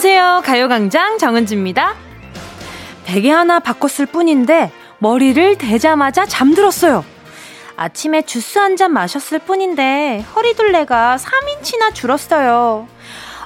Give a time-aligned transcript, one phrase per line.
[0.00, 0.42] 안녕하세요.
[0.44, 1.94] 가요광장 정은지입니다.
[3.06, 7.02] 베개 하나 바꿨을 뿐인데 머리를 대자마자 잠들었어요.
[7.76, 12.86] 아침에 주스 한 잔 마셨을 뿐인데 허리둘레가 3인치나 줄었어요.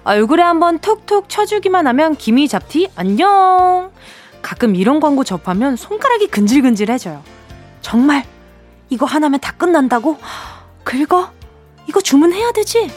[0.03, 3.93] 얼굴에 한번 톡톡 쳐주기만 하면 기미 잡티 안녕.
[4.43, 7.23] 가끔 이런 광고 접하면 손가락이 근질근질해져요.
[7.81, 8.25] 정말
[8.89, 10.19] 이거 하나면 다 끝난다고?
[10.83, 11.31] 긁어?
[11.87, 12.91] 이거 주문해야 되지?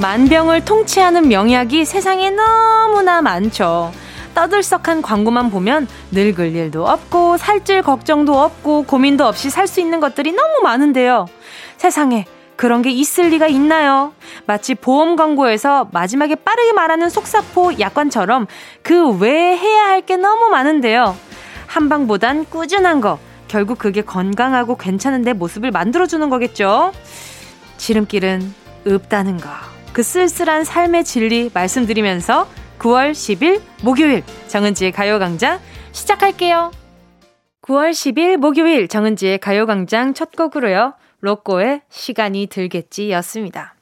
[0.00, 3.92] 만병을 통치하는 명약이 세상에 너무나 많죠.
[4.34, 10.32] 떠들썩한 광고만 보면 늙을 일도 없고 살찔 걱정도 없고 고민도 없이 살 수 있는 것들이
[10.32, 11.26] 너무 많은데요.
[11.76, 14.12] 세상에 그런 게 있을 리가 있나요?
[14.46, 18.46] 마치 보험 광고에서 마지막에 빠르게 말하는 속사포 약관처럼
[18.82, 21.16] 그 외에 해야 할 게 너무 많은데요.
[21.66, 23.18] 한방보단 꾸준한 거.
[23.48, 26.92] 결국 그게 건강하고 괜찮은 내 모습을 만들어주는 거겠죠?
[27.78, 28.54] 지름길은
[28.86, 29.48] 없다는 거.
[29.92, 35.58] 그 쓸쓸한 삶의 진리 말씀드리면서 9월 10일 목요일 정은지의 가요광장
[35.92, 36.70] 시작할게요.
[37.62, 40.94] 9월 10일 목요일 정은지의 가요광장 첫 곡으로요.
[41.20, 43.74] 로꼬의 시간이 들겠지 였습니다.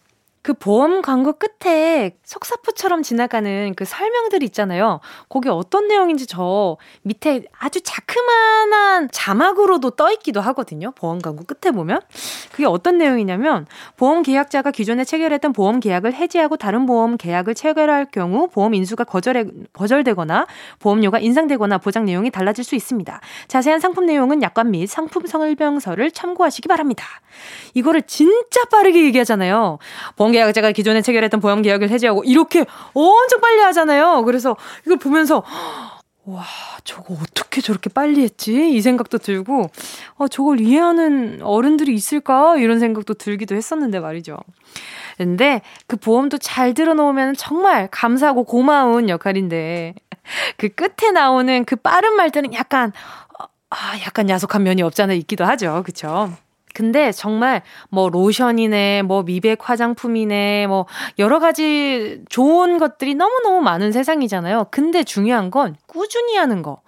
[0.46, 5.00] 그 보험 광고 끝에 속사포처럼 지나가는 그 설명들 있잖아요.
[5.28, 10.92] 거기 어떤 내용인지 저 밑에 아주 자그마한 자막으로도 떠 있기도 하거든요.
[10.92, 12.00] 보험 광고 끝에 보면.
[12.52, 13.66] 그게 어떤 내용이냐면
[13.96, 19.46] 보험 계약자가 기존에 체결했던 보험 계약을 해지하고 다른 보험 계약을 체결할 경우 보험 인수가 거절해,
[19.72, 20.46] 거절되거나
[20.78, 23.20] 보험료가 인상되거나 보장 내용이 달라질 수 있습니다.
[23.48, 27.04] 자세한 상품 내용은 약관 및 상품 설명서를 참고하시기 바랍니다.
[27.74, 29.78] 이거를 진짜 빠르게 얘기하잖아요.
[30.14, 34.22] 보험 계약자가 기존에 체결했던 보험 계약을 해지하고 이렇게 엄청 빨리 하잖아요.
[34.24, 35.42] 그래서 이걸 보면서
[36.28, 36.44] 와,
[36.82, 38.72] 저거 어떻게 저렇게 빨리 했지?
[38.72, 39.70] 이 생각도 들고,
[40.16, 42.56] 어, 저걸 이해하는 어른들이 있을까?
[42.56, 44.36] 이런 생각도 들기도 했었는데 말이죠.
[45.18, 49.94] 근데 그 보험도 잘 들어놓으면 정말 감사하고 고마운 역할인데,
[50.58, 52.92] 그 끝에 나오는 그 빠른 말들은 약간,
[53.70, 55.84] 아, 약간 야속한 면이 없잖아 있기도 하죠.
[55.86, 56.32] 그쵸?
[56.76, 60.84] 근데 정말 뭐 로션이네, 뭐 미백 화장품이네, 뭐
[61.18, 64.66] 여러 가지 좋은 것들이 너무너무 많은 세상이잖아요.
[64.70, 66.82] 근데 중요한 건 꾸준히 하는 거.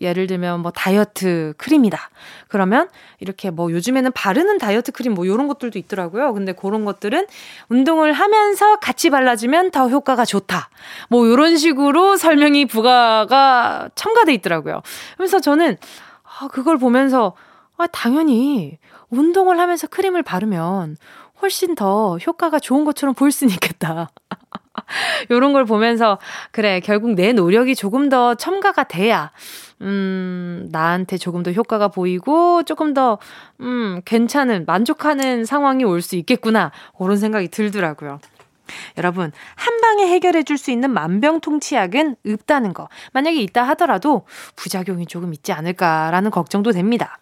[0.00, 2.10] 예를 들면 뭐 다이어트 크림이다.
[2.48, 2.88] 그러면
[3.20, 6.34] 이렇게 뭐 요즘에는 바르는 다이어트 크림 뭐 요런 것들도 있더라고요.
[6.34, 7.28] 근데 그런 것들은
[7.68, 10.70] 운동을 하면서 같이 발라주면 더 효과가 좋다.
[11.08, 14.82] 뭐 요런 식으로 설명이 부가가 첨가돼 있더라고요.
[15.16, 15.76] 그래서 저는
[16.24, 17.36] 아, 그걸 보면서
[17.76, 18.78] 아, 당연히
[19.10, 20.96] 운동을 하면서 크림을 바르면
[21.42, 24.10] 훨씬 더 효과가 좋은 것처럼 보일 수는 있겠다.
[25.30, 26.18] 요런 걸 보면서,
[26.52, 29.30] 그래, 결국 내 노력이 조금 더 첨가가 돼야,
[29.80, 33.18] 음, 나한테 조금 더 효과가 보이고, 조금 더,
[33.60, 36.72] 음, 괜찮은, 만족하는 상황이 올 수 있겠구나.
[36.98, 38.20] 그런 생각이 들더라고요.
[38.98, 42.88] 여러분, 한 방에 해결해 줄 수 있는 만병통치약은 없다는 거.
[43.12, 47.18] 만약에 있다 하더라도 부작용이 조금 있지 않을까라는 걱정도 됩니다.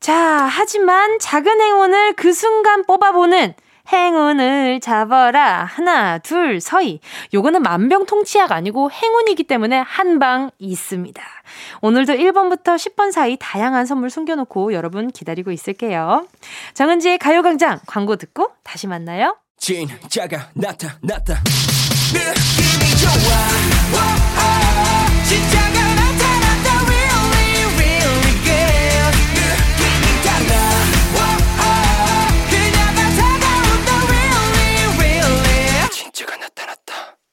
[0.00, 0.14] 자,
[0.50, 3.54] 하지만 작은 행운을 그 순간 뽑아보는
[3.92, 5.64] 행운을 잡아라.
[5.64, 7.00] 하나, 둘, 서희.
[7.32, 11.22] 요거는 만병통치약 아니고 행운이기 때문에 한 방 있습니다.
[11.82, 16.26] 오늘도 1번부터 10번 사이 다양한 선물 숨겨놓고 여러분 기다리고 있을게요.
[16.74, 19.36] 정은지의 가요광장 광고 듣고 다시 만나요.
[19.58, 21.42] 진짜가 나타났다.
[22.12, 23.36] 느낌이 좋아.
[23.92, 25.65] 오, 오, 진짜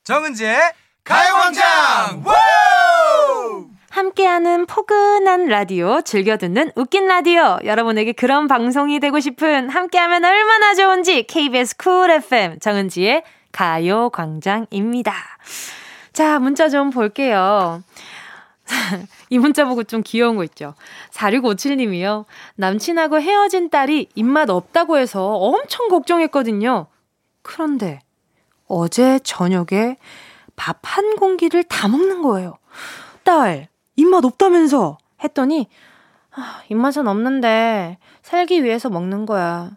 [0.04, 0.60] 정은지의
[1.06, 2.26] 가요광장
[3.90, 11.24] 함께하는 포근한 라디오 즐겨 듣는 웃긴 라디오 여러분에게 그런 방송이 되고 싶은 함께하면 얼마나 좋은지
[11.24, 13.24] KBS 쿨 FM 정은지의
[13.54, 15.14] 가요광장입니다.
[16.12, 17.82] 자 문자 좀 볼게요.
[19.30, 20.74] 이 문자 보고 좀 귀여운 거 있죠.
[21.12, 22.26] 4657님이요.
[22.56, 26.88] 남친하고 헤어진 딸이 입맛 없다고 해서 엄청 걱정했거든요.
[27.42, 28.02] 그런데
[28.68, 29.98] 어제 저녁에
[30.56, 32.58] 밥 한 공기를 다 먹는 거예요.
[33.24, 34.98] 딸, 입맛 없다면서?
[35.24, 35.68] 했더니,
[36.36, 39.72] 아, 입맛은 없는데, 살기 위해서 먹는 거야.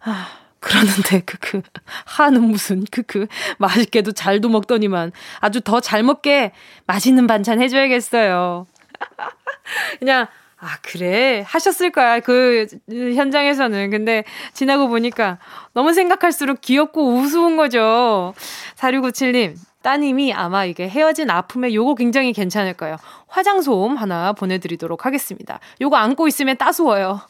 [0.00, 0.28] 아,
[0.60, 1.62] 그러는데, 크크.
[2.06, 3.26] 하는 무슨, 크크.
[3.58, 5.12] 맛있게도 잘도 먹더니만.
[5.40, 6.52] 아주 더 잘 먹게
[6.86, 8.66] 맛있는 반찬 해줘야겠어요.
[9.98, 10.26] 그냥,
[10.62, 11.42] 아, 그래.
[11.46, 12.20] 하셨을 거야.
[12.20, 13.90] 그 현장에서는.
[13.90, 15.38] 근데 지나고 보니까
[15.72, 18.34] 너무 생각할수록 귀엽고 우스운 거죠.
[18.76, 22.96] 4697님, 따님이 아마 이게 헤어진 아픔에 요거 굉장히 괜찮을 거예요.
[23.28, 25.60] 화장솜 하나 보내드리도록 하겠습니다.
[25.80, 27.20] 요거 안고 있으면 따스워요.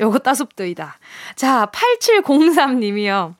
[0.00, 0.98] 요거 따숩더이다.
[1.36, 3.34] 자, 8703님이요.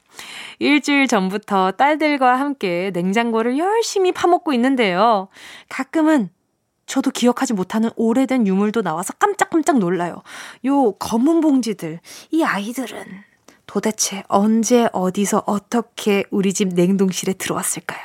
[0.58, 5.28] 일주일 전부터 딸들과 함께 냉장고를 열심히 파먹고 있는데요.
[5.68, 6.30] 가끔은
[6.86, 10.22] 저도 기억하지 못하는 오래된 유물도 나와서 깜짝깜짝 놀라요.
[10.66, 12.00] 요 검은 봉지들,
[12.30, 13.04] 이 아이들은
[13.66, 18.00] 도대체 언제 어디서 어떻게 우리 집 냉동실에 들어왔을까요?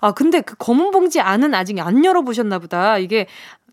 [0.00, 2.98] 아, 근데 그 검은 봉지 안은 아직 안 열어보셨나 보다.
[2.98, 3.26] 이게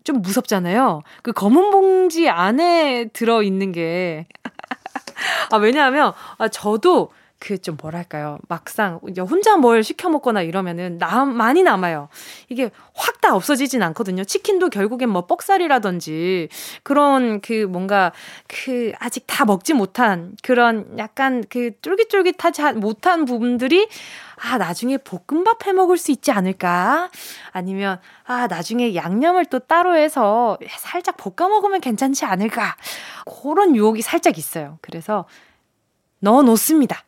[0.04, 1.02] 좀 무섭잖아요.
[1.22, 4.26] 그 검은 봉지 안에 들어있는 게.
[5.50, 7.10] 아, 왜냐하면, 아, 저도
[7.42, 8.38] 그 좀 뭐랄까요.
[8.48, 12.08] 막상 혼자 뭘 시켜 먹거나 이러면은 남 많이 남아요.
[12.48, 14.24] 이게 확 다 없어지진 않거든요.
[14.24, 16.48] 치킨도 결국엔 뭐 뻑살이라든지
[16.82, 18.12] 그런 그 뭔가
[18.48, 23.88] 그 아직 다 먹지 못한 그런 약간 그 쫄깃쫄깃하지 못한 부분들이
[24.44, 27.10] 아, 나중에 볶음밥 해 먹을 수 있지 않을까?
[27.52, 32.76] 아니면, 아, 나중에 양념을 또 따로 해서 살짝 볶아 먹으면 괜찮지 않을까?
[33.40, 34.78] 그런 유혹이 살짝 있어요.
[34.82, 35.26] 그래서
[36.18, 37.04] 넣어 놓습니다.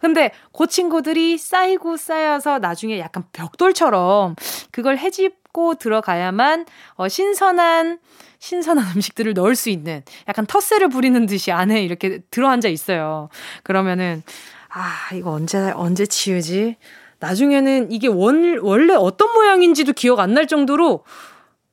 [0.00, 4.34] 근데 그 친구들이 쌓이고 쌓여서 나중에 약간 벽돌처럼
[4.70, 7.98] 그걸 해집고 들어가야만 어, 신선한
[8.38, 13.28] 신선한 음식들을 넣을 수 있는 약간 텃세를 부리는 듯이 안에 이렇게 들어앉아 있어요.
[13.62, 14.22] 그러면은
[14.70, 16.76] 아 이거 언제 언제 치우지?
[17.18, 21.04] 나중에는 이게 원, 원래 어떤 모양인지도 기억 안 날 정도로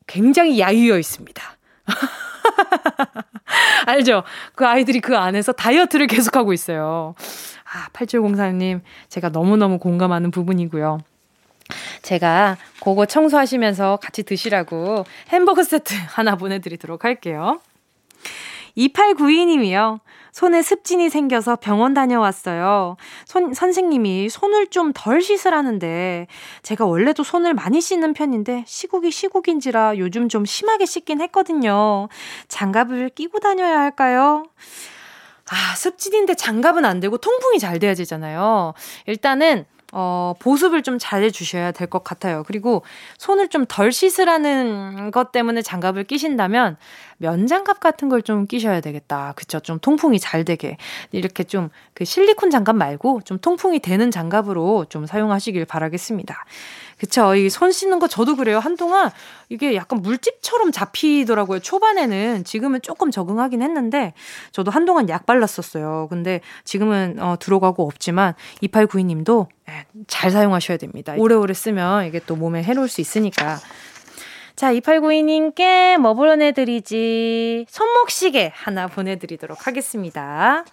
[0.07, 1.41] 굉장히 야유어 있습니다.
[3.85, 4.23] 알죠?
[4.55, 7.15] 그 아이들이 그 안에서 다이어트를 계속하고 있어요.
[7.63, 10.99] 아, 8704님, 제가 너무너무 공감하는 부분이고요.
[12.01, 17.59] 제가 그거 청소하시면서 같이 드시라고 햄버거 세트 하나 보내드리도록 할게요.
[18.77, 19.99] 2892님이요.
[20.37, 22.95] 손에 습진이 생겨서 병원 다녀왔어요.
[23.25, 26.27] 손, 선생님이 손을 좀 덜 씻으라는데,
[26.61, 32.07] 제가 원래도 손을 많이 씻는 편인데, 시국이 시국인지라 요즘 좀 심하게 씻긴 했거든요.
[32.49, 34.45] 장갑을 끼고 다녀야 할까요?
[35.49, 38.75] 아, 습진인데 장갑은 안 되고 통풍이 잘 돼야 되잖아요.
[39.07, 39.65] 일단은
[39.99, 42.43] 어, 보습을 좀 잘해 주셔야 될 것 같아요.
[42.45, 42.83] 그리고
[43.17, 46.77] 손을 좀 덜 씻으라는 것 때문에 장갑을 끼신다면
[47.17, 49.33] 면장갑 같은 걸 좀 끼셔야 되겠다.
[49.35, 49.59] 그쵸?
[49.59, 50.77] 좀 통풍이 잘 되게.
[51.11, 56.45] 이렇게 좀 그 실리콘 장갑 말고 좀 통풍이 되는 장갑으로 좀 사용하시길 바라겠습니다.
[56.97, 57.35] 그쵸.
[57.35, 58.59] 이 손 씻는 거 저도 그래요.
[58.59, 59.11] 한동안
[59.49, 61.59] 이게 약간 물집처럼 잡히더라고요.
[61.59, 62.43] 초반에는.
[62.43, 64.13] 지금은 조금 적응하긴 했는데,
[64.51, 66.07] 저도 한동안 약 발랐었어요.
[66.09, 68.33] 근데 지금은 어, 들어가고 없지만,
[68.63, 71.13] 2892님도 예, 잘 사용하셔야 됩니다.
[71.17, 73.59] 오래오래 쓰면 이게 또 몸에 해로울 수 있으니까.
[74.55, 77.67] 자, 2892님께 뭐 보내드리지?
[77.69, 80.65] 손목시계 하나 보내드리도록 하겠습니다.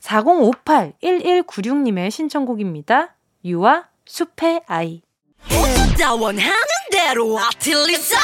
[0.00, 3.14] 4058-1196님의 신청곡입니다.
[3.44, 5.02] 유아 숲의 아이.
[5.98, 6.52] 나 원하는
[6.90, 8.16] 대로 아틀리사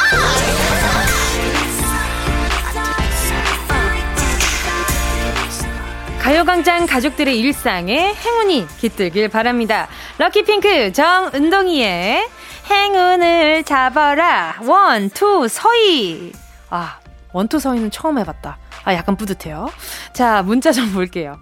[6.20, 9.88] 가요광장 가족들의 일상에 행운이 깃들길 바랍니다.
[10.18, 12.28] lucky pink 정은동이의
[12.70, 16.32] 행운을 잡아라 one, two, three
[16.70, 16.98] 아,
[17.32, 18.58] one two three는 처음 해봤다.
[18.84, 19.70] 아, 약간 뿌듯해요.
[20.12, 21.38] 자, 문자 좀 볼게요.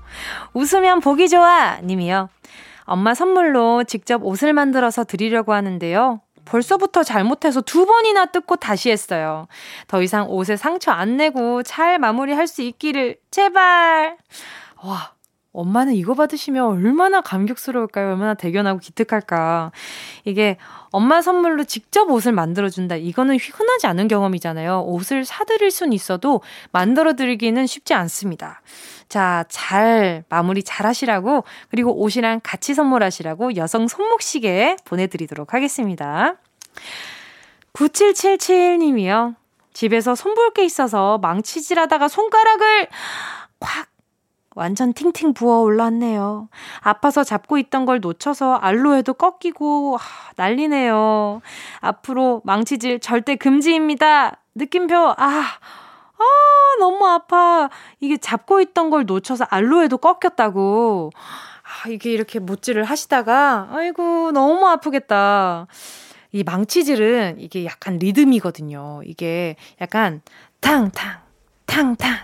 [0.53, 2.29] 웃으면 보기 좋아 님이요.
[2.87, 6.21] 엄마 선물로 직접 옷을 만들어서 드리려고 하는데요.
[6.45, 9.49] 벌써부터 잘못해서 두 번이나 뜯고 다시 했어요.
[9.89, 14.17] 더 이상 옷에 상처 안 내고 잘 마무리할 수 있기를 제발.
[14.83, 15.13] 와,
[15.53, 18.11] 엄마는 이거 받으시면 얼마나 감격스러울까요?
[18.11, 19.73] 얼마나 대견하고 기특할까.
[20.25, 20.59] 이게
[20.91, 22.97] 엄마 선물로 직접 옷을 만들어준다.
[22.97, 24.83] 이거는 흔하지 않은 경험이잖아요.
[24.83, 28.61] 옷을 사드릴 순 있어도 만들어드리기는 쉽지 않습니다.
[29.09, 36.35] 자, 잘 마무리 잘 하시라고, 그리고 옷이랑 같이 선물하시라고 여성 손목시계 보내드리도록 하겠습니다.
[37.73, 39.37] 9777님이요.
[39.73, 42.89] 집에서 손볼 게 있어서 망치질 하다가 손가락을
[43.61, 43.89] 콱
[44.55, 46.49] 완전 팅팅 부어 올랐네요.
[46.81, 51.43] 아파서 잡고 있던 걸 놓쳐서 알로에도 꺾이고 하, 난리네요.
[51.81, 54.39] 앞으로 망치질 절대 금지입니다.
[54.55, 55.45] 느낌표 아,
[56.19, 56.23] 아
[56.79, 57.69] 너무 아파.
[58.01, 61.11] 이게 잡고 있던 걸 놓쳐서 알로에도 꺾였다고.
[61.85, 65.67] 아, 이게 이렇게 못질을 하시다가 아이고 너무 아프겠다.
[66.33, 69.03] 이 망치질은 이게 약간 리듬이거든요.
[69.05, 70.23] 이게 약간
[70.61, 71.21] 탕탕
[71.67, 72.17] 탕탕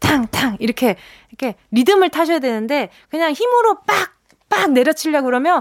[0.00, 0.96] 탕탕 이렇게
[1.30, 5.60] 이렇게 리듬을 타셔야 되는데 그냥 힘으로 빡 빡 내려치려 그러면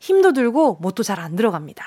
[0.00, 1.84] 힘도 들고 못도 잘 안 들어갑니다.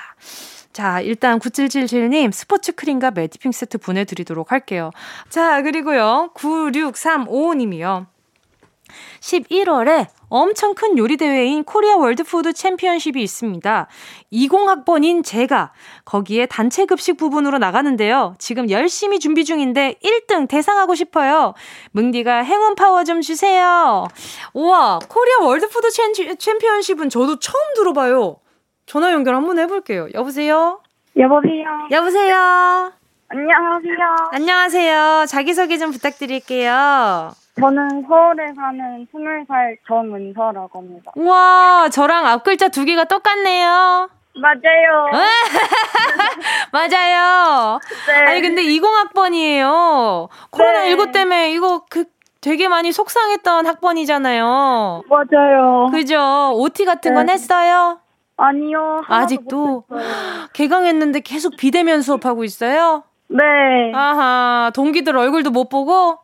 [0.72, 4.90] 자, 일단 9777님 스포츠 크림과 매디핑 세트 보내드리도록 할게요.
[5.28, 6.30] 자, 그리고요.
[6.34, 8.06] 9635님이요.
[9.20, 13.86] 11월에 엄청 큰 요리 대회인 코리아 월드푸드 챔피언십이 있습니다.
[14.32, 15.72] 20학번인 제가
[16.04, 18.34] 거기에 단체 급식 부분으로 나가는데요.
[18.38, 21.54] 지금 열심히 준비 중인데 1등 대상하고 싶어요.
[21.92, 24.06] 뭉디가 행운 파워 좀 주세요.
[24.54, 25.88] 우와, 코리아 월드푸드
[26.38, 28.36] 챔피언십은 저도 처음 들어봐요.
[28.86, 30.08] 전화 연결 한번 해볼게요.
[30.14, 30.80] 여보세요?
[31.16, 31.64] 여보세요?
[31.90, 32.92] 여보세요?
[33.28, 34.16] 안녕하세요.
[34.32, 35.26] 안녕하세요.
[35.28, 37.30] 자기소개 좀 부탁드릴게요.
[37.58, 41.12] 저는 서울에 사는 20살 정은서라고 합니다.
[41.14, 44.08] 우와, 저랑 앞 글자 두 개가 똑같네요.
[44.34, 45.10] 맞아요.
[46.72, 47.78] 맞아요.
[48.06, 48.30] 네.
[48.30, 50.28] 아니, 근데 20학번이에요.
[50.50, 52.04] 코로나19 때문에 이거 그
[52.40, 55.02] 되게 많이 속상했던 학번이잖아요.
[55.08, 55.90] 맞아요.
[55.92, 56.52] 그죠?
[56.56, 57.34] OT 같은 건 네.
[57.34, 58.00] 했어요?
[58.36, 59.02] 아니요.
[59.06, 59.84] 아직도?
[60.52, 63.04] 개강했는데 계속 비대면 수업하고 있어요?
[63.28, 63.92] 네.
[63.94, 66.18] 아하, 동기들 얼굴도 못 보고?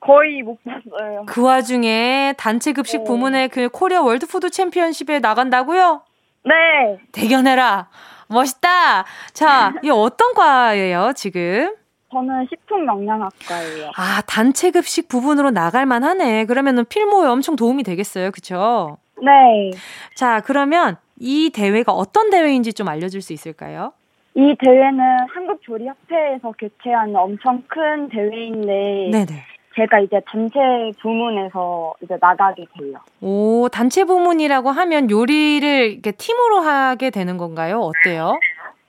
[0.00, 1.24] 거의 못 봤어요.
[1.26, 3.04] 그 와중에 단체 급식 네.
[3.04, 6.02] 부문의 그 코리아 월드푸드 챔피언십에 나간다고요?
[6.44, 6.98] 네.
[7.12, 7.88] 대견해라.
[8.28, 9.04] 멋있다.
[9.32, 11.74] 자, 이 어떤 과예요, 지금?
[12.10, 13.90] 저는 식품영양학과예요.
[13.96, 16.46] 아, 단체 급식 부분으로 나갈 만하네.
[16.46, 18.30] 그러면은 필모에 엄청 도움이 되겠어요.
[18.32, 18.98] 그쵸?
[19.22, 19.70] 네.
[20.16, 23.92] 자, 그러면 이 대회가 어떤 대회인지 좀 알려줄 수 있을까요?
[24.34, 29.44] 이 대회는 한국조리협회에서 개최하는 엄청 큰 대회인데 네네.
[29.76, 30.58] 제가 이제 단체
[31.00, 32.98] 부문에서 이제 나가게 돼요.
[33.20, 37.78] 오, 단체 부문이라고 하면 요리를 이렇게 팀으로 하게 되는 건가요?
[37.80, 38.40] 어때요?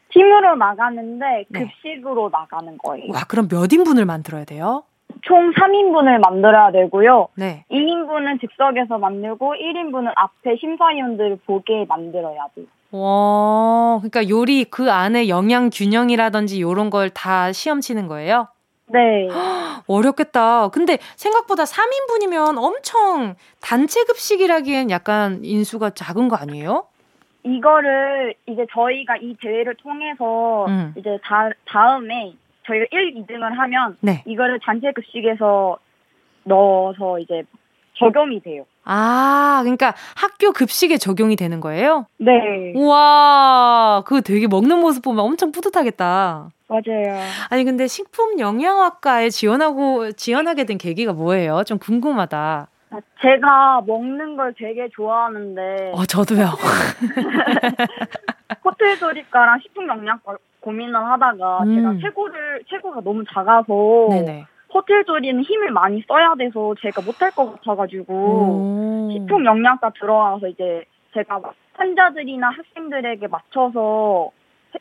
[0.09, 1.59] 팀으로 나가는데 네.
[1.59, 3.13] 급식으로 나가는 거예요.
[3.13, 4.83] 와, 그럼 몇 인분을 만들어야 돼요?
[5.23, 7.29] 총 3인분을 만들어야 되고요.
[7.35, 7.65] 네.
[7.71, 12.65] 2인분은 즉석에서 만들고 1인분은 앞에 심사위원들 보게 만들어야 돼요.
[12.91, 18.47] 와, 그러니까 요리 그 안에 영양 균형이라든지 요런 걸 다 시험 치는 거예요?
[18.87, 19.27] 네.
[19.87, 20.67] 어렵겠다.
[20.69, 26.85] 근데 생각보다 3인분이면 엄청 단체 급식이라기엔 약간 인수가 작은 거 아니에요?
[27.45, 30.93] 이거를 이제 저희가 이 대회를 통해서 음.
[30.97, 32.33] 이제 다, 다음에
[32.65, 34.23] 저희가 1, 2등을 하면 네.
[34.25, 35.77] 이거를 단체 급식에서
[36.43, 37.43] 넣어서 이제
[37.97, 38.65] 적용이 돼요.
[38.85, 42.05] 아, 그러니까 학교 급식에 적용이 되는 거예요?
[42.17, 42.73] 네.
[42.75, 46.49] 우와, 그거 되게 먹는 모습 보면 엄청 뿌듯하겠다.
[46.67, 47.19] 맞아요.
[47.49, 51.63] 아니, 근데 식품 영양학과에 지원하고, 지원하게 된 계기가 뭐예요?
[51.65, 52.67] 좀 궁금하다.
[53.21, 56.45] 제가 먹는 걸 되게 좋아하는데 어, 저도요.
[58.63, 61.75] 호텔 조리과랑 식품 영양과 고민을 하다가 음.
[61.75, 64.45] 제가 체구를 체구가 너무 작아서 네네.
[64.73, 69.09] 호텔 조리는 힘을 많이 써야 돼서 제가 못할 것 같아가지고 오.
[69.11, 71.41] 식품 영양과 들어와서 이제 제가
[71.73, 74.31] 환자들이나 학생들에게 맞춰서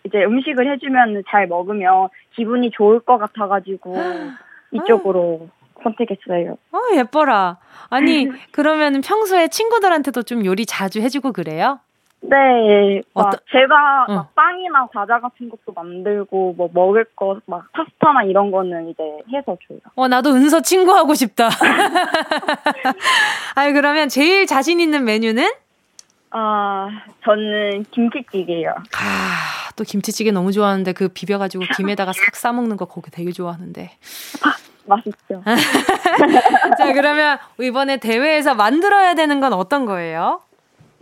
[0.05, 3.93] 이제 음식을 해주면 잘 먹으면 기분이 좋을 것 같아가지고
[4.73, 5.49] 이쪽으로
[5.83, 6.57] 선택했어요.
[6.73, 7.59] 어, 예뻐라.
[7.91, 11.81] 아니, 그러면 평소에 친구들한테도 좀 요리 자주 해주고 그래요?
[12.25, 14.15] 네, 막 어떠- 제가 응.
[14.15, 19.03] 막 빵이나 과자 같은 것도 만들고 뭐 먹을 거 막 파스타나 이런 거는 이제
[19.33, 19.79] 해서 줘요.
[19.97, 21.49] 어, 나도 은서 친구 하고 싶다.
[23.55, 25.51] 아니, 그러면 제일 자신 있는 메뉴는?
[26.31, 26.89] 아,
[27.25, 28.71] 저는 김치찌개요.
[28.71, 33.91] 아, 또 김치찌개 너무 좋아하는데 그 비벼가지고 김에다가 싹 싸먹는 거 거기 되게 좋아하는데.
[34.87, 35.43] 맛있죠.
[36.79, 40.41] 자, 그러면 이번에 대회에서 만들어야 되는 건 어떤 거예요?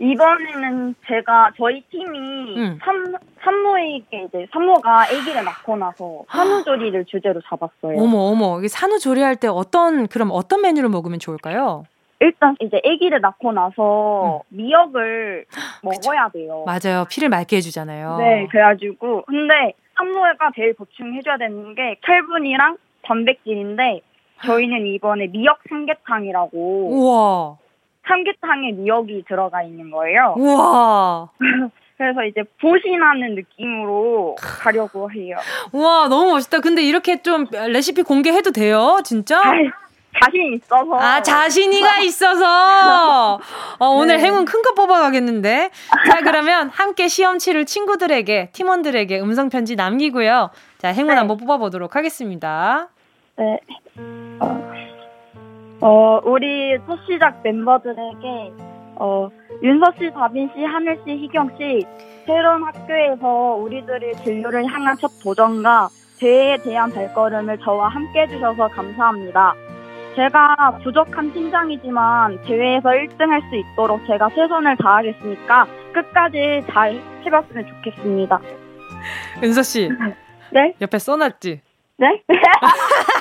[0.01, 2.79] 이번에는 제가 저희 팀이 응.
[2.83, 8.01] 산, 산모에게 이제 산모가 아기를 낳고 나서 산후조리를 주제로 잡았어요.
[8.01, 8.57] 어머, 어머.
[8.57, 11.83] 이게 산후 조리할 때 어떤, 그럼 어떤 메뉴를 먹으면 좋을까요?
[12.19, 15.45] 일단 이제 아기를 낳고 나서 미역을
[15.83, 16.65] 먹어야 돼요.
[16.65, 17.05] 맞아요.
[17.09, 18.17] 피를 맑게 해주잖아요.
[18.17, 24.01] 네, 그래가지고 근데 산모가 제일 보충해줘야 되는 게 철분이랑 단백질인데
[24.45, 27.57] 저희는 이번에 미역 삼계탕이라고 우와.
[28.07, 30.35] 삼계탕에 미역이 들어가 있는 거예요.
[30.37, 31.29] 우와.
[31.97, 35.37] 그래서 이제 보신하는 느낌으로 가려고 해요.
[35.71, 36.59] 우와, 너무 멋있다.
[36.59, 38.99] 근데 이렇게 좀 레시피 공개해도 돼요?
[39.03, 39.37] 진짜?
[39.39, 39.51] 아,
[40.25, 40.95] 자신 있어서.
[40.99, 43.35] 아, 자신이가 있어서.
[43.79, 44.23] 어, 오늘 네.
[44.23, 45.69] 행운 큰 거 뽑아가겠는데.
[46.09, 50.49] 자, 그러면 함께 시험 치를 친구들에게, 팀원들에게 음성편지 남기고요.
[50.79, 51.17] 자, 행운 네.
[51.19, 52.89] 한번 뽑아보도록 하겠습니다.
[53.37, 53.59] 네.
[55.81, 58.51] 어, 어, 우리 첫 시작 멤버들에게
[58.97, 59.29] 어,
[59.63, 61.85] 윤서 씨, 다빈 씨, 하늘 씨, 희경 씨
[62.25, 69.53] 새로운 학교에서 우리들의 진로를 향한 첫 도전과 대회에 대한 발걸음을 저와 함께 해주셔서 감사합니다.
[70.15, 78.39] 제가 부족한 팀장이지만 대회에서 1등 할 수 있도록 제가 최선을 다하겠으니까 끝까지 잘 해봤으면 좋겠습니다.
[79.41, 79.89] 은서 씨,
[80.51, 80.75] 네?
[80.79, 81.61] 옆에 써놨지?
[81.97, 82.23] 네?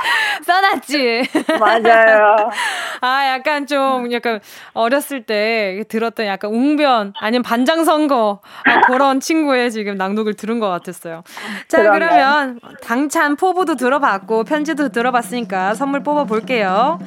[0.44, 1.28] 써놨지?
[1.58, 2.50] 맞아요.
[3.00, 4.40] 아, 약간 좀, 약간
[4.72, 11.22] 어렸을 때 들었던 약간 웅변, 아니면 반장선거, 아, 그런 친구의 지금 낭독을 들은 것 같았어요.
[11.68, 11.82] 자.
[11.82, 16.98] 그러면 당찬 포부도 들어봤고, 편지도 들어봤으니까 선물 뽑아볼게요.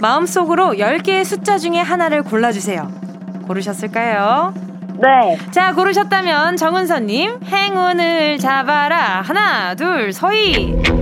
[0.00, 2.90] 마음속으로 10개의 숫자 중에 하나를 골라주세요.
[3.46, 4.54] 고르셨을까요?
[5.00, 5.36] 네.
[5.50, 9.22] 자, 고르셨다면 정은서님, 행운을 잡아라.
[9.22, 11.01] 하나, 둘, 서희.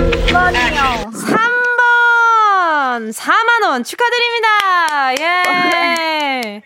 [0.00, 1.12] 3번이요.
[1.12, 3.12] 3번!
[3.12, 4.48] 4만원 축하드립니다!
[5.20, 6.62] 예!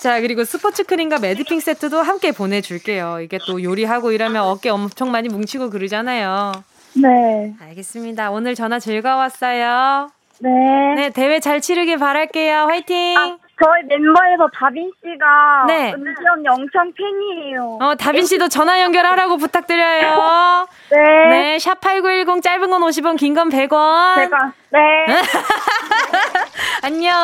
[0.00, 3.20] 자, 그리고 스포츠 크림과 매드핑 세트도 함께 보내줄게요.
[3.20, 6.52] 이게 또 요리하고 이러면 어깨 엄청 많이 뭉치고 그러잖아요.
[6.94, 7.54] 네.
[7.60, 8.30] 알겠습니다.
[8.30, 10.08] 오늘 전화 즐거웠어요.
[10.40, 10.50] 네.
[10.96, 12.60] 네, 대회 잘 치르길 바랄게요.
[12.64, 13.16] 화이팅!
[13.18, 15.92] 아, 저희 멤버에서 다빈 씨가 네.
[15.94, 17.78] 은지 언니 엄청 팬이에요.
[17.80, 20.66] 어, 다빈 씨도 전화 연결하라고 부탁드려요.
[20.90, 21.28] 네.
[21.30, 24.16] 네, 샵8910 짧은 건 50원, 긴 건 100원.
[24.16, 24.80] 제가 네.
[26.82, 27.14] 안녕.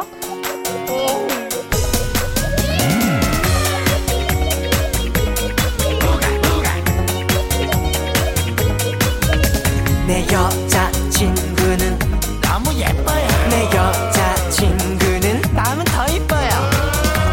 [10.11, 11.97] 내 여자친구는
[12.41, 13.27] 너무 예뻐요.
[13.49, 16.49] 내 여자친구는 나는 더 이뻐요.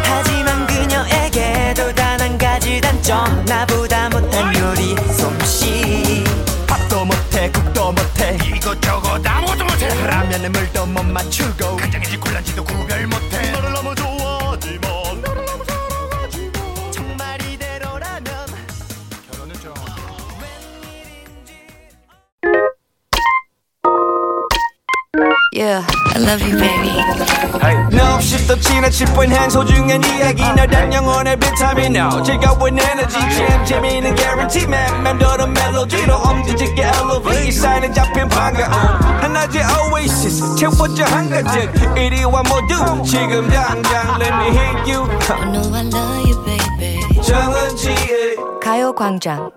[0.01, 6.23] 하지만 그녀에게도 단 한 가지 단점 나보다 못한 요리 솜씨.
[6.67, 8.37] 밥도 못해 국도 못해.
[8.45, 9.89] 이것저것 아무것도 못해.
[10.07, 11.75] 라면에 물도 못 맞추고.
[11.75, 12.98] 간장인지 콜라인지도 구별
[26.29, 26.93] love you, baby.
[27.91, 30.43] 너 없이 또 지나칠 뻔한 소중한 이야기.
[30.43, 33.17] 너란 영혼의 비타민 O 즐거운 에너지.
[33.19, 35.01] 참 재미있는 guarantee man.
[35.01, 37.51] 맘대로 멜로디로 엄지짓게 elevate.
[37.51, 38.71] 사인은 잡힌 반가움.
[39.21, 40.55] 하나의 oasis.
[40.55, 41.97] 채워져 한가득.
[41.97, 45.09] 이리와 모두 지금 당장 let me hit you.
[45.29, 47.21] I know I love you, baby.
[47.23, 49.49] 정은지의 가요광장.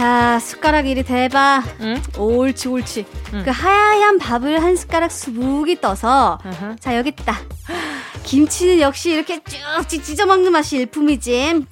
[0.00, 1.62] 자, 숟가락 일이 대봐.
[1.80, 2.02] 응?
[2.16, 3.04] 옳지, 옳지.
[3.34, 3.42] 응.
[3.44, 6.38] 그 하얀 밥을 한 숟가락 수북이 떠서.
[6.42, 6.76] 으흠.
[6.80, 7.36] 자, 여기 있다.
[8.24, 9.58] 김치는 역시 이렇게 쭉
[10.02, 11.66] 찢어 먹는 맛이 일품이지.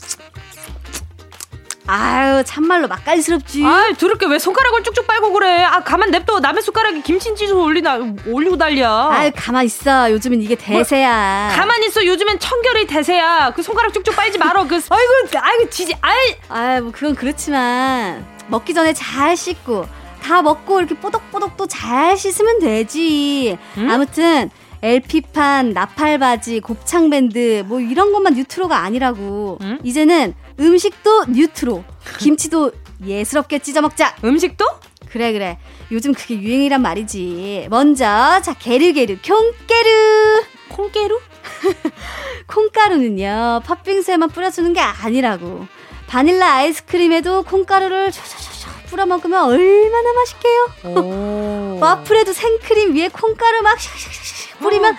[1.90, 3.64] 아유, 참말로 맛깔스럽지.
[3.64, 5.62] 아, 더럽게 왜 손가락을 쭉쭉 빨고 그래?
[5.64, 6.38] 아, 가만 냅둬.
[6.38, 9.08] 남의 숟가락에 김치찌개 올리나 올리고 난리야.
[9.10, 10.10] 아유, 가만 있어.
[10.12, 11.50] 요즘은 이게 대세야.
[11.56, 12.04] 가만 있어.
[12.04, 13.52] 요즘엔 청결이 대세야.
[13.56, 14.66] 그 손가락 쭉쭉 빨지 말어.
[14.68, 15.94] 그 아이고, 아이고 지지.
[16.02, 16.36] 아이.
[16.50, 19.86] 아유, 뭐 그건 그렇지만 먹기 전에 잘 씻고
[20.22, 23.56] 다 먹고 이렇게 뽀독뽀독 또 잘 씻으면 되지.
[23.78, 23.90] 음?
[23.90, 24.50] 아무튼
[24.82, 29.56] LP판, 나팔바지, 곱창밴드 뭐 이런 것만 뉴트로가 아니라고.
[29.62, 29.78] 음?
[29.82, 31.84] 이제는 음식도 뉴트로,
[32.18, 32.72] 김치도
[33.04, 34.16] 예스럽게 찢어 먹자.
[34.24, 34.64] 음식도?
[35.10, 35.58] 그래 그래.
[35.90, 37.68] 요즘 그게 유행이란 말이지.
[37.70, 40.42] 먼저 자 게르게르 콩게르.
[40.70, 41.20] 콩깨루?
[42.46, 45.66] 콩가루는요 팥빙수에만 뿌려주는 게 아니라고
[46.06, 51.78] 바닐라 아이스크림에도 콩가루를 촤촤촤 뿌려 먹으면 얼마나 맛있게요 오.
[51.82, 54.96] 와플에도 생크림 위에 콩가루 막 샥샥샥 뿌리면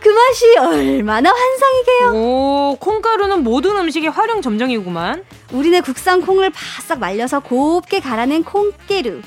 [0.00, 5.24] 그 맛이 얼마나 환상이게요 오, 콩가루는 모든 음식의 활용 점정이구만.
[5.52, 9.20] 우리네 국산 콩을 바싹 말려서 곱게 갈아낸 콩게르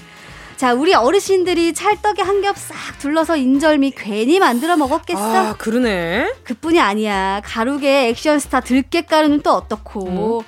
[0.58, 6.32] 자 우리 어르신들이 찰떡에 한 겹 싹 둘러서 인절미 괜히 만들어 먹었겠어 아, 그러네.
[6.44, 7.42] 그뿐이 아니야.
[7.44, 10.44] 가루계 액션 스타 들깨가루는 또 어떻고.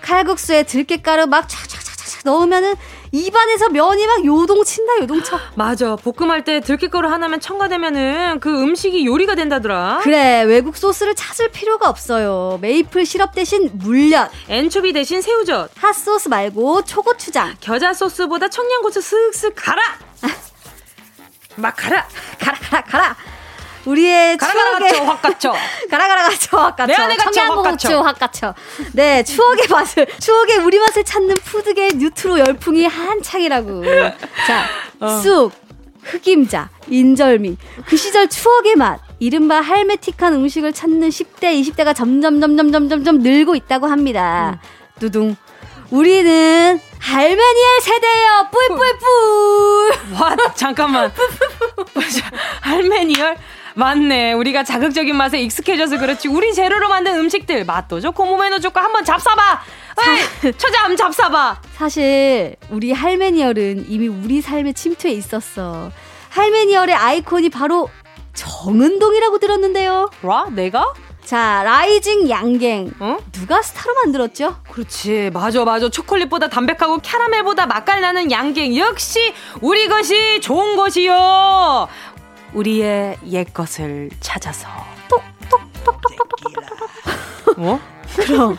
[0.00, 2.74] 칼국수에 들깨가루 막 촥촥촥촥 넣으면은
[3.12, 5.38] 입안에서 면이 막 요동친다 요동쳐.
[5.56, 5.96] 맞아.
[5.96, 10.00] 볶음할 때 들깨가루 하나면 첨가되면은 그 음식이 요리가 된다더라.
[10.02, 12.58] 그래 외국 소스를 찾을 필요가 없어요.
[12.60, 15.70] 메이플 시럽 대신 물엿, 엔초비 대신 새우젓.
[15.76, 17.54] 핫소스 말고 초고추장.
[17.60, 19.82] 겨자 소스보다 청양고추 슥슥 갈아.
[21.56, 22.06] 막 갈아.
[22.38, 23.16] 가라 가라 가라.
[23.88, 25.54] 우리의 가라 가라 추억의 갇혀.
[25.90, 26.94] 가라 가라 갇혀 확 갇혀.
[27.32, 27.98] 청양고추.
[28.00, 28.54] 확 갇혀.
[28.92, 33.84] 네 추억의 맛을 추억의 우리 맛을 찾는 푸드계 뉴트로 열풍이 한창이라고.
[34.46, 34.64] 자
[35.00, 35.18] 어.
[35.20, 35.52] 쑥,
[36.02, 39.00] 흑임자, 인절미 그 시절 추억의 맛.
[39.20, 44.60] 이른바 할메틱한 음식을 찾는 10대, 20대가 점점 점점 점점 점점 늘고 있다고 합니다.
[44.62, 45.00] 음.
[45.00, 45.36] 두둥.
[45.90, 48.48] 우리는 할메니엘 세대예요.
[48.52, 49.90] 뿌이뿌이뿌.
[50.20, 51.10] 와, 잠깐만.
[52.60, 53.36] 할메니얼?
[53.78, 54.32] 맞네.
[54.32, 56.26] 우리가 자극적인 맛에 익숙해져서 그렇지.
[56.26, 59.58] 우리 재료로 만든 음식들 맛도 좋고 몸에도 좋고 한번 잡숴봐.
[59.96, 61.58] 어이, 처자 한번 잡숴봐.
[61.76, 65.92] 사실 우리 할메니얼은 이미 우리 삶에 침투해 있었어.
[66.30, 67.88] 할메니얼의 아이콘이 바로
[68.34, 70.10] 정은동이라고 들었는데요.
[70.22, 70.46] 라?
[70.50, 70.92] 내가?
[71.28, 72.94] 자, 라이징 양갱.
[73.00, 73.18] 어?
[73.32, 74.56] 누가 스타로 만들었죠?
[74.72, 75.28] 그렇지.
[75.34, 75.90] 맞아, 맞아.
[75.90, 78.74] 초콜릿보다 담백하고 캐러멜보다 맛깔 나는 양갱.
[78.78, 81.86] 역시 우리 것이 좋은 것이요.
[82.58, 84.68] 우리의 옛 것을 찾아서.
[87.56, 87.80] 뭐?
[88.16, 88.58] 그럼.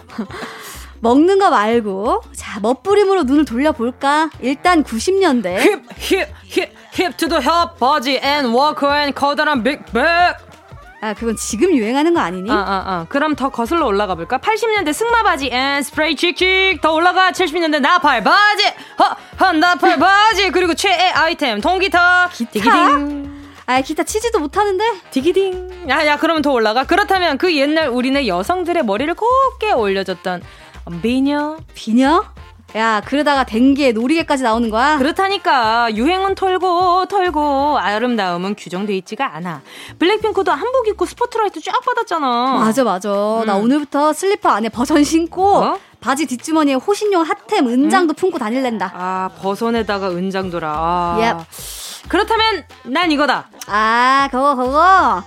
[1.02, 4.30] 먹는 거 말고 자 멋부림으로 눈을 돌려볼까?
[4.42, 10.04] 일단 90년대 hip, hip, hip, hip the hip, 바지 앤 워커 앤 커다란 big bag.
[11.02, 12.52] 아 그건 지금 유행하는 거 아니니?
[12.52, 13.06] 아, 아, 아.
[13.08, 14.38] 그럼 더 거슬러 올라가 볼까?
[14.38, 18.64] 80년대 승마 바지 and 스프레이 칙칙 더 올라가 70년대 나팔 바지
[19.00, 23.39] 허, 허 나팔 바지 그리고 최애 아이템 통기타 디기딩
[23.70, 24.84] 아 기타 치지도 못하는데?
[25.12, 25.90] 디기딩.
[25.90, 26.86] 야야 그러면 더 올라가.
[26.86, 30.42] 그렇다면 그 옛날 우리네 여성들의 머리를 곱게 올려줬던
[31.04, 31.56] 미녀.
[31.76, 32.24] 비녀?
[32.76, 34.98] 야 그러다가 댕기에 노리개까지 나오는 거야?
[35.00, 35.94] 그렇다니까.
[35.96, 37.78] 유행은 돌고 돌고.
[37.80, 39.62] 아름다움은 규정돼 있지가 않아.
[39.98, 42.60] 블랙핑크도 한복 입고 스포트라이트 쫙 받았잖아.
[42.60, 43.10] 맞아 맞아.
[43.46, 45.80] 나 오늘부터 슬리퍼 안에 버선 신고 어?
[46.00, 48.92] 바지 뒷주머니에 호신용 핫템 은장도 품고 다닐랜다.
[48.96, 50.70] 아 버선에다가 은장도라.
[50.72, 51.18] 아.
[51.20, 51.46] Yep.
[52.08, 53.50] 그렇다면 난 이거다.
[53.68, 55.24] 아 그거 그거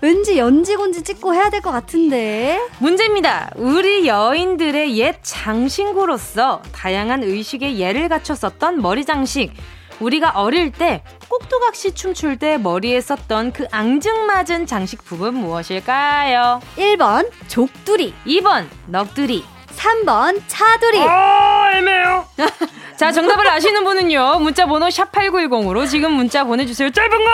[0.00, 2.60] 왠지 연지곤지 찍고 해야 될 것 같은데.
[2.78, 3.50] 문제입니다.
[3.56, 9.52] 우리 여인들의 옛 장신구로서 다양한 의식의 예를 갖췄었던 머리 장식.
[10.00, 16.60] 우리가 어릴 때 꼭두각시 춤출 때 머리에 썼던 그 앙증맞은 장식품은 무엇일까요?
[16.76, 18.12] 1번 족두리.
[18.26, 19.42] 2번 넋두리
[19.76, 20.98] 3번 차두리.
[21.00, 22.26] 아 애매해요.
[22.96, 26.90] 자 정답을 아시는 분은요 문자 번호 샵8910으로 지금 문자 보내 주세요.
[26.90, 27.30] 짧은 거!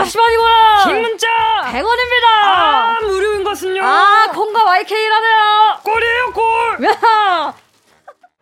[0.00, 0.84] 50원이구나!
[0.86, 1.26] 긴 문자!
[1.66, 2.44] 100원입니다!
[2.44, 3.82] 아 무료인 것은요?
[3.82, 5.78] 아 콩과 YK라네요!
[5.84, 6.88] 꼴이에요 꼴!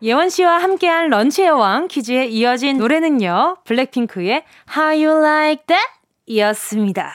[0.03, 3.59] 예원 씨와 함께한 런치의 왕 퀴즈에 이어진 노래는요.
[3.65, 5.87] 블랙핑크의 How You Like That
[6.27, 7.13] 이었습니다.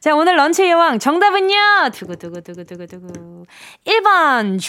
[0.00, 1.54] 자, 오늘 런치의 왕 정답은요.
[1.94, 3.35] 두구두구두구두구두구.
[3.84, 4.60] 1번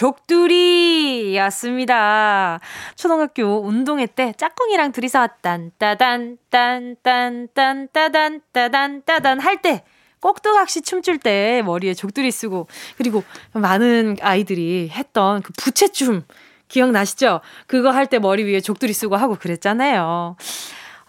[1.38, 2.60] 족두리였습니다.
[2.96, 9.84] 초등학교 운동회 때 짝꿍이랑 둘이서 딴 따단 딴 딴 딴 따단 따단 따단 할 때
[10.20, 16.22] 꼭두각시 춤출 때 머리에 족두리 쓰고 그리고 많은 아이들이 했던 그 부채춤
[16.68, 17.40] 기억나시죠?
[17.66, 20.36] 그거 할 때 머리 위에 족두리 쓰고 하고 그랬잖아요.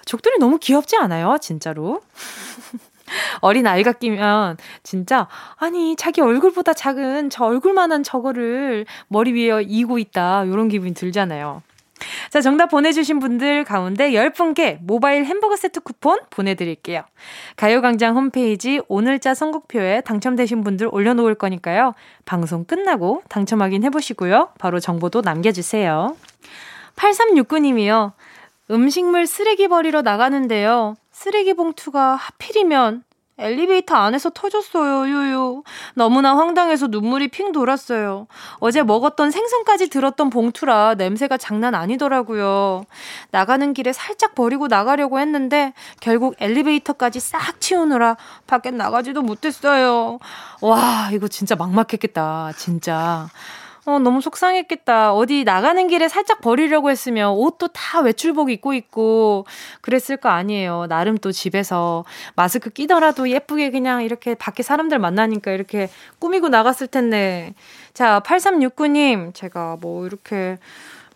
[0.05, 1.37] 족두리 너무 귀엽지 않아요?
[1.41, 2.01] 진짜로.
[3.41, 10.45] 어린 아이가 끼면 진짜 아니 자기 얼굴보다 작은 저 얼굴만한 저거를 머리 위에 이고 있다
[10.45, 11.61] 이런 기분이 들잖아요.
[12.29, 17.03] 자, 정답 보내주신 분들 가운데 10분께 모바일 햄버거 세트 쿠폰 보내드릴게요.
[17.55, 21.93] 가요광장 홈페이지 오늘자 선곡표에 당첨되신 분들 올려놓을 거니까요.
[22.25, 24.49] 방송 끝나고 당첨 확인해보시고요.
[24.59, 26.15] 바로 정보도 남겨주세요.
[26.95, 28.13] 8369님이요.
[28.71, 30.95] 음식물 쓰레기 버리러 나가는데요.
[31.19, 33.03] 쓰레기 봉투가 하필이면
[33.37, 35.63] 엘리베이터 안에서 터졌어요, 유유.
[35.93, 38.27] 너무나 황당해서 눈물이 핑 돌았어요.
[38.59, 42.85] 어제 먹었던 생선까지 들었던 봉투라 냄새가 장난 아니더라고요.
[43.31, 48.15] 나가는 길에 살짝 버리고 나가려고 했는데 결국 엘리베이터까지 싹 치우느라
[48.47, 50.19] 밖에 나가지도 못했어요.
[50.61, 53.27] 와, 이거 진짜 막막했겠다, 진짜.
[53.89, 55.13] 어, 너무 속상했겠다.
[55.13, 59.45] 어디 나가는 길에 살짝 버리려고 했으면 옷도 다 외출복 입고 있고
[59.81, 60.85] 그랬을 거 아니에요.
[60.87, 67.53] 나름 또 집에서 마스크 끼더라도 예쁘게 그냥 이렇게 밖에 사람들 만나니까 이렇게 꾸미고 나갔을 텐데.
[67.93, 70.57] 자, 8369님, 제가 뭐 이렇게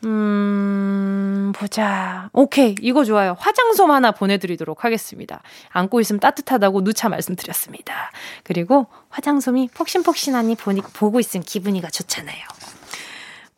[0.05, 2.29] 음, 보자.
[2.33, 2.75] 오케이.
[2.81, 3.36] 이거 좋아요.
[3.39, 5.41] 화장솜 하나 보내드리도록 하겠습니다.
[5.69, 8.12] 안고 있으면 따뜻하다고 누차 말씀드렸습니다.
[8.43, 12.62] 그리고 화장솜이 폭신폭신하니 보니, 보고 있으면 기분이가 좋잖아요.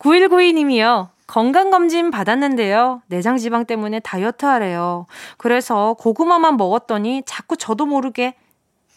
[0.06, 1.10] 9192님이요.
[1.26, 3.02] 건강검진 받았는데요.
[3.08, 5.08] 내장지방 때문에 다이어트 하래요.
[5.38, 8.36] 그래서 고구마만 먹었더니 자꾸 저도 모르게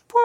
[0.06, 0.20] 뽕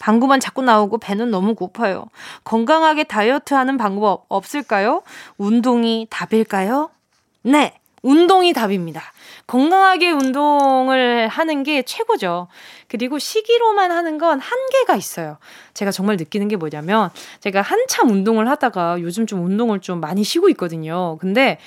[0.00, 2.06] 방구만 자꾸 나오고 배는 너무 고파요.
[2.44, 5.02] 건강하게 다이어트 하는 방법 없을까요?
[5.36, 6.90] 운동이 답일까요?
[7.42, 7.78] 네.
[8.02, 9.11] 운동이 답입니다.
[9.46, 12.48] 건강하게 운동을 하는 게 최고죠.
[12.88, 15.38] 그리고 시기로만 하는 건 한계가 있어요.
[15.74, 20.48] 제가 정말 느끼는 게 뭐냐면, 제가 한참 운동을 하다가 요즘 좀 운동을 좀 많이 쉬고
[20.50, 21.18] 있거든요.
[21.18, 21.58] 근데,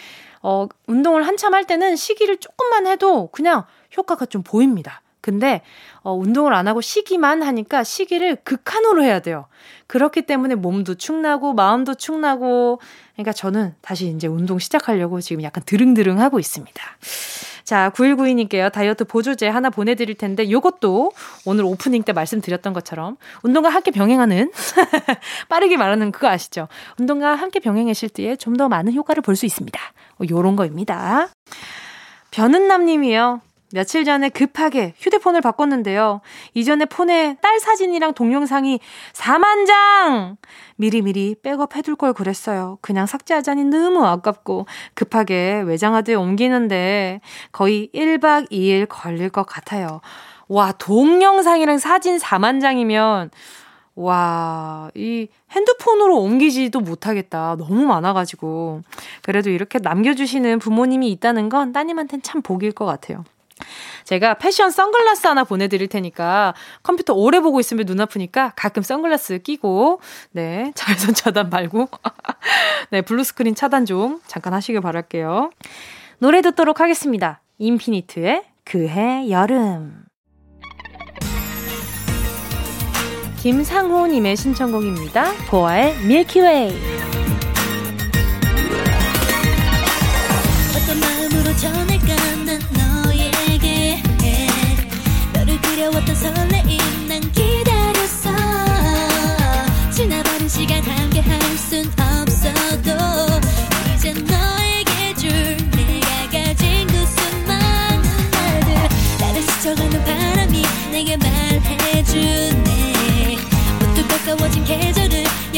[0.42, 3.64] 어, 운동을 한참 할 때는 시기를 조금만 해도 그냥
[3.98, 5.02] 효과가 좀 보입니다.
[5.26, 5.64] 근데
[6.04, 9.48] 어, 운동을 안 하고 쉬기만 하니까 쉬기를 극한으로 해야 돼요.
[9.88, 12.80] 그렇기 때문에 몸도 축나고 마음도 축나고
[13.14, 16.80] 그러니까 저는 다시 이제 운동 시작하려고 지금 약간 드릉드릉 하고 있습니다.
[17.66, 18.72] 자, 9192님께요.
[18.72, 21.12] 다이어트 보조제 하나 보내드릴 텐데, 요것도
[21.46, 24.52] 오늘 오프닝 때 말씀드렸던 것처럼, 운동과 함께 병행하는,
[25.50, 26.68] 빠르게 말하는 그거 아시죠?
[27.00, 29.78] 운동과 함께 병행하실 때에 좀 더 많은 효과를 볼 수 있습니다.
[30.20, 31.28] 어, 요런 거입니다.
[32.32, 33.42] 변은남 님이요.
[33.76, 36.22] 며칠 전에 급하게 휴대폰을 바꿨는데요.
[36.54, 38.80] 이전에 폰에 딸 사진이랑 동영상이
[39.12, 40.38] 4만 장!
[40.78, 42.78] 미리미리 백업 해둘 걸 그랬어요.
[42.80, 47.20] 그냥 삭제하자니 너무 아깝고 급하게 외장하드에 옮기는데
[47.52, 50.00] 거의 1박 2일 걸릴 것 같아요.
[50.48, 53.30] 와, 동영상이랑 사진 4만 장이면
[53.96, 57.58] 와, 이 핸드폰으로 옮기지도 못하겠다.
[57.58, 58.84] 너무 많아가지고.
[59.22, 63.26] 그래도 이렇게 남겨주시는 부모님이 있다는 건 따님한테는 참 복일 것 같아요.
[64.04, 70.02] 제가 패션 선글라스 하나 보내드릴 테니까 컴퓨터 오래 보고 있으면 눈 아프니까 가끔 선글라스 끼고,
[70.32, 71.90] 네, 자외선 차단 말고,
[72.92, 75.52] 네, blue screen 차단 좀 잠깐 하시길 바랄게요.
[76.20, 77.42] 노래 듣도록 하겠습니다.
[77.58, 80.06] 인피니트의 그해 여름.
[83.46, 85.32] 김상호님의 신청곡입니다.
[85.50, 86.74] 보아의 Milky Way.
[90.76, 91.95] 어떤 마음으로 전할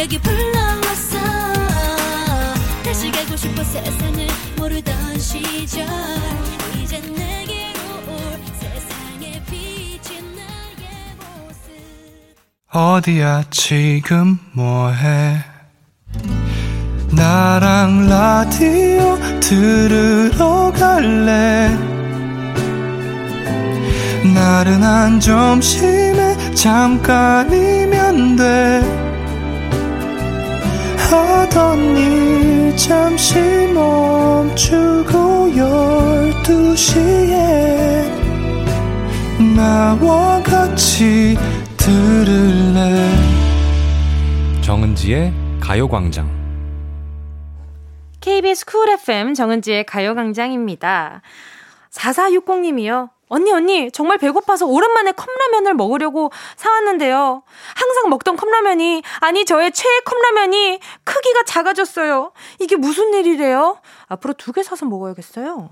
[0.07, 1.17] 여기 불러왔어.
[2.81, 5.85] 다시 가고 싶어 세상을 모르던 시절.
[6.81, 12.71] 이제 내게로 올 세상에 비친 나의 모습.
[12.71, 15.43] 어디야 지금 뭐해?
[17.11, 21.77] 나랑 라디오 들으러 갈래?
[24.33, 29.06] 나른한 점심에 잠깐이면 돼
[31.09, 33.39] 하던 일 잠시
[33.73, 38.03] 멈추고 열두 시에
[39.55, 41.37] 나와 같이
[41.77, 43.09] 들을래
[44.61, 46.29] 정은지의 가요광장
[48.19, 51.21] KBS 쿨 FM 정은지의 가요광장입니다.
[51.91, 53.16] 4460님이요.
[53.29, 57.43] 언니, 언니, 정말 배고파서 오랜만에 컵라면을 먹으려고 사왔는데요.
[57.75, 62.31] 항상 먹던 컵라면이, 아니, 저의 최애 컵라면이 크기가 작아졌어요.
[62.59, 63.79] 이게 무슨 일이래요?
[64.07, 65.69] 앞으로 두 개 사서 먹어야겠어요.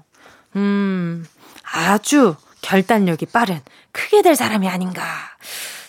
[0.57, 1.25] 음,
[1.73, 3.61] 아주 결단력이 빠른,
[3.93, 5.03] 크게 될 사람이 아닌가.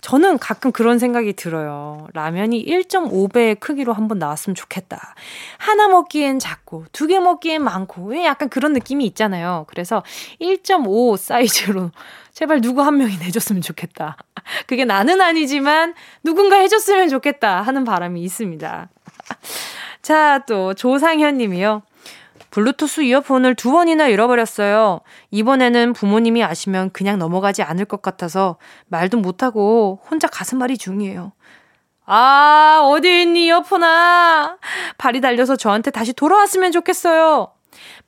[0.07, 2.07] 저는 가끔 그런 생각이 들어요.
[2.13, 5.17] 라면이 1.5배의 크기로 한번 나왔으면 좋겠다.
[5.59, 9.65] 하나 먹기엔 작고, 두 개 먹기엔 많고, 왜 약간 그런 느낌이 있잖아요.
[9.67, 10.05] 그래서
[10.41, 11.91] 1.5 사이즈로
[12.33, 14.17] 제발 누구 한 명이 내줬으면 좋겠다.
[14.69, 18.89] 그게 나는 아니지만 누군가 해줬으면 좋겠다 하는 바람이 있습니다.
[20.03, 21.83] 자, 또 조상현 님이요.
[22.57, 25.01] 블루투스 이어폰을 두 번이나 잃어버렸어요.
[25.31, 31.33] 이번에는 부모님이 아시면 그냥 넘어가지 않을 것 같아서 말도 못하고 혼자 가슴앓이 중이에요.
[32.07, 34.57] 아, 어디 있니, 이어폰아?
[34.97, 37.53] 발이 달려서 저한테 다시 돌아왔으면 좋겠어요.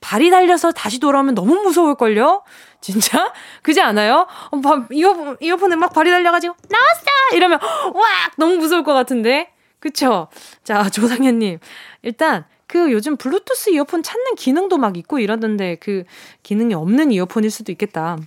[0.00, 2.42] 발이 달려서 다시 돌아오면 너무 무서울걸요?
[2.80, 3.34] 진짜?
[3.60, 4.26] 그지 않아요?
[4.50, 7.36] 어, 바, 이어폰, 이어폰에 막 발이 달려가지고, 나왔어!
[7.36, 8.02] 이러면, 와!
[8.38, 9.52] 너무 무서울 것 같은데?
[9.78, 10.28] 그쵸?
[10.64, 11.58] 자, 조상현님.
[12.00, 16.04] 일단, 그 요즘 블루투스 이어폰 찾는 기능도 막 있고 이러던데 그
[16.44, 18.18] 기능이 없는 이어폰일 수도 있겠다.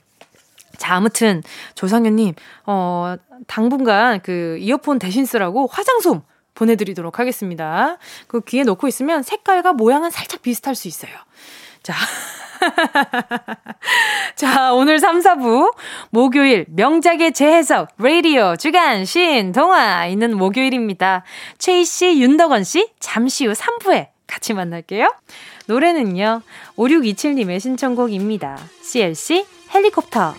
[0.78, 1.44] 자, 아무튼
[1.76, 2.34] 조상현님,
[2.66, 3.16] 어,
[3.48, 6.24] 당분간 그 이어폰 대신 쓰라고 화장솜
[6.56, 7.98] 보내드리도록 하겠습니다.
[8.28, 11.14] 그 귀에 놓고 있으면 색깔과 모양은 살짝 비슷할 수 있어요.
[11.84, 11.94] 자.
[14.36, 15.74] 자, 오늘 3, 4부
[16.12, 21.24] 목요일 명작의 재해석 라디오 주간 신 동화 있는 목요일입니다.
[21.58, 25.14] 최희 씨, 윤덕원 씨 잠시 후 3부에 같이 만날게요.
[25.68, 26.42] 노래는요.
[26.78, 28.58] 5627님의 신청곡입니다.
[28.82, 30.36] CLC 헬리콥터.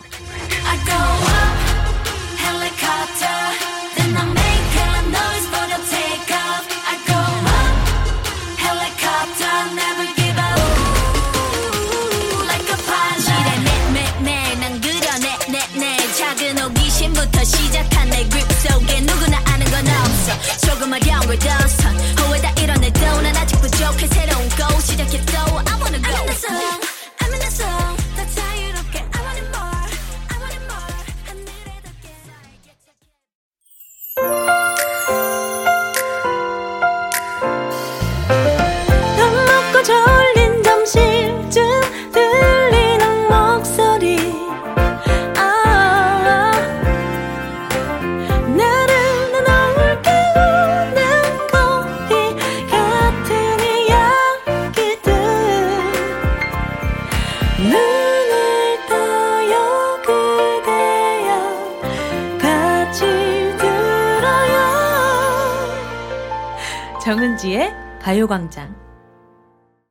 [68.33, 68.75] 가요광장.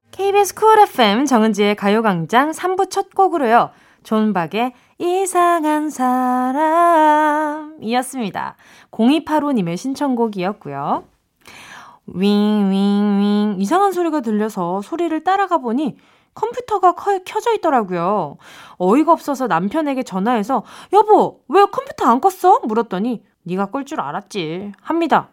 [0.09, 3.69] KBS 쿨 FM 정은지의 가요광장 3부 첫 곡으로요.
[4.03, 5.91] 존박의 이상한
[7.77, 8.55] 사람이었습니다.
[8.89, 11.03] 0285님의 신청곡이었고요.
[12.07, 15.97] 윙윙윙 이상한 소리가 들려서 소리를 따라가 보니
[16.33, 18.37] 컴퓨터가 커, 켜져 있더라고요.
[18.77, 22.65] 어이가 없어서 남편에게 전화해서 여보 왜 컴퓨터 안 껐어?
[22.65, 25.29] 물었더니 네가 끌 줄 알았지 합니다.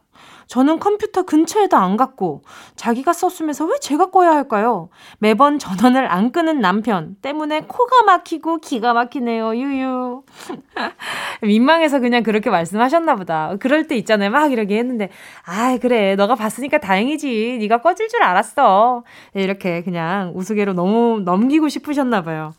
[0.49, 2.43] 저는 컴퓨터 근처에도 안 갔고
[2.75, 4.89] 자기가 썼으면서 왜 제가 꺼야 할까요?
[5.19, 9.55] 매번 전원을 안 끄는 남편 때문에 코가 막히고 기가 막히네요.
[9.55, 10.23] 유유.
[11.43, 13.57] 민망해서 그냥 그렇게 말씀하셨나 보다.
[13.61, 14.31] 그럴 때 있잖아요.
[14.31, 15.11] 막 이렇게 했는데
[15.45, 17.59] 아 그래 너가 봤으니까 다행이지.
[17.61, 19.05] 네가 꺼질 줄 알았어.
[19.35, 22.55] 이렇게 그냥 우스개로 너무 넘기고 싶으셨나 봐요.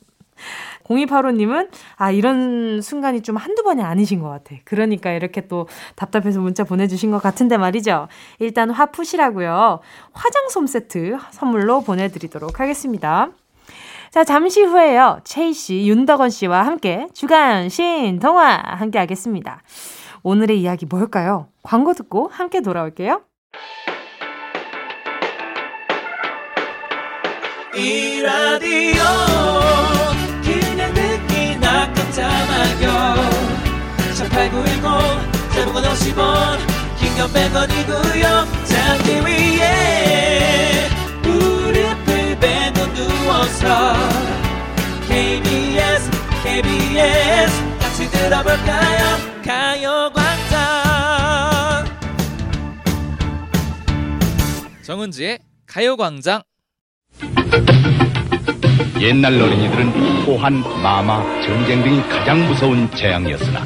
[0.90, 4.56] 0285님은, 아, 이런 순간이 좀 한두 번이 아니신 것 같아.
[4.64, 8.08] 그러니까 이렇게 또 답답해서 문자 보내주신 것 같은데 말이죠.
[8.40, 9.80] 일단 화 푸시라고요.
[10.14, 13.30] 화장솜 세트 선물로 보내드리도록 하겠습니다.
[14.12, 15.20] 자, 잠시 후에요.
[15.24, 19.62] 체이 씨, 윤덕원 씨와 함께 주간 신동화 함께 하겠습니다.
[20.24, 21.48] 오늘의 이야기 뭘까요?
[21.62, 23.22] 광고 듣고 함께 돌아올게요.
[27.76, 29.04] 이 라디오
[34.52, 36.58] 18910 대목원 50원
[37.00, 38.24] 긴건 100원이고요
[38.66, 40.90] 잠기 위에
[41.24, 43.94] 무릎을 베고 누워서
[45.08, 46.12] KBS
[46.44, 49.18] KBS 같이 들어볼까요?
[49.46, 50.60] 가요광장.
[54.84, 56.42] 정은지의 가요광장.
[59.00, 63.66] 옛날 어린이들은 호환, 마마, 전쟁 등이 가장 무서운 재앙이었으나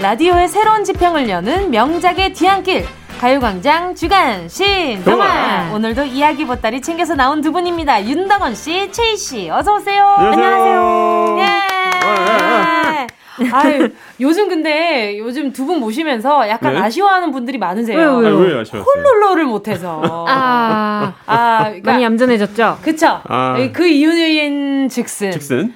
[0.00, 2.86] 라디오의 새로운 지평을 여는 명작의 뒤안길
[3.20, 5.70] 가요광장 주간 신동아 동아.
[5.74, 10.06] 오늘도 이야기 보따리 챙겨서 나온 두 분입니다 윤덕원 씨, 최희 씨 어서 오세요.
[10.06, 11.36] 안녕하세요.
[11.38, 13.06] 예.
[13.52, 13.88] 아유,
[14.20, 16.80] 요즘 근데 요즘 두 분 모시면서 약간 네?
[16.80, 17.98] 아쉬워하는 분들이 많으세요.
[17.98, 18.58] 왜요, 왜요?
[18.58, 18.82] 아, 아쉬웠어요?
[18.82, 20.26] 홀롤러를 못해서.
[20.28, 22.78] 아, 아, 그러니까, 많이 얌전해졌죠?
[22.82, 23.20] 그쵸.
[23.28, 23.56] 아.
[23.72, 25.30] 그 이유인 즉슨.
[25.32, 25.74] 즉슨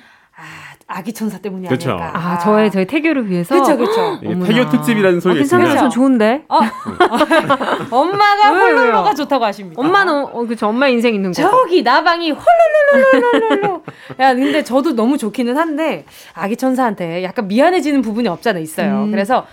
[0.96, 1.90] 아기 천사 때문이 그쵸.
[1.90, 2.12] 아닐까.
[2.14, 3.58] 아, 저의 저의 태교를 위해서.
[3.60, 4.16] 그쵸, 그쵸.
[4.22, 5.66] 이게 태교 특집이라는 아, 소리가 괜찮아요.
[5.66, 5.80] 있습니다.
[5.80, 6.44] 전 좋은데.
[6.48, 6.60] 어.
[7.90, 9.14] 엄마가 왜요?
[9.16, 9.80] 좋다고 하십니다.
[9.82, 10.68] 엄마는 어, 그쵸.
[10.68, 11.42] 엄마 인생 있는 거.
[11.42, 13.80] 저기 나방이 홀롤롤롤롤롤.
[14.20, 19.04] 야, 근데 저도 너무 좋기는 한데 아기 천사한테 약간 미안해지는 부분이 없잖아 있어요.
[19.04, 19.10] 음.
[19.10, 19.46] 그래서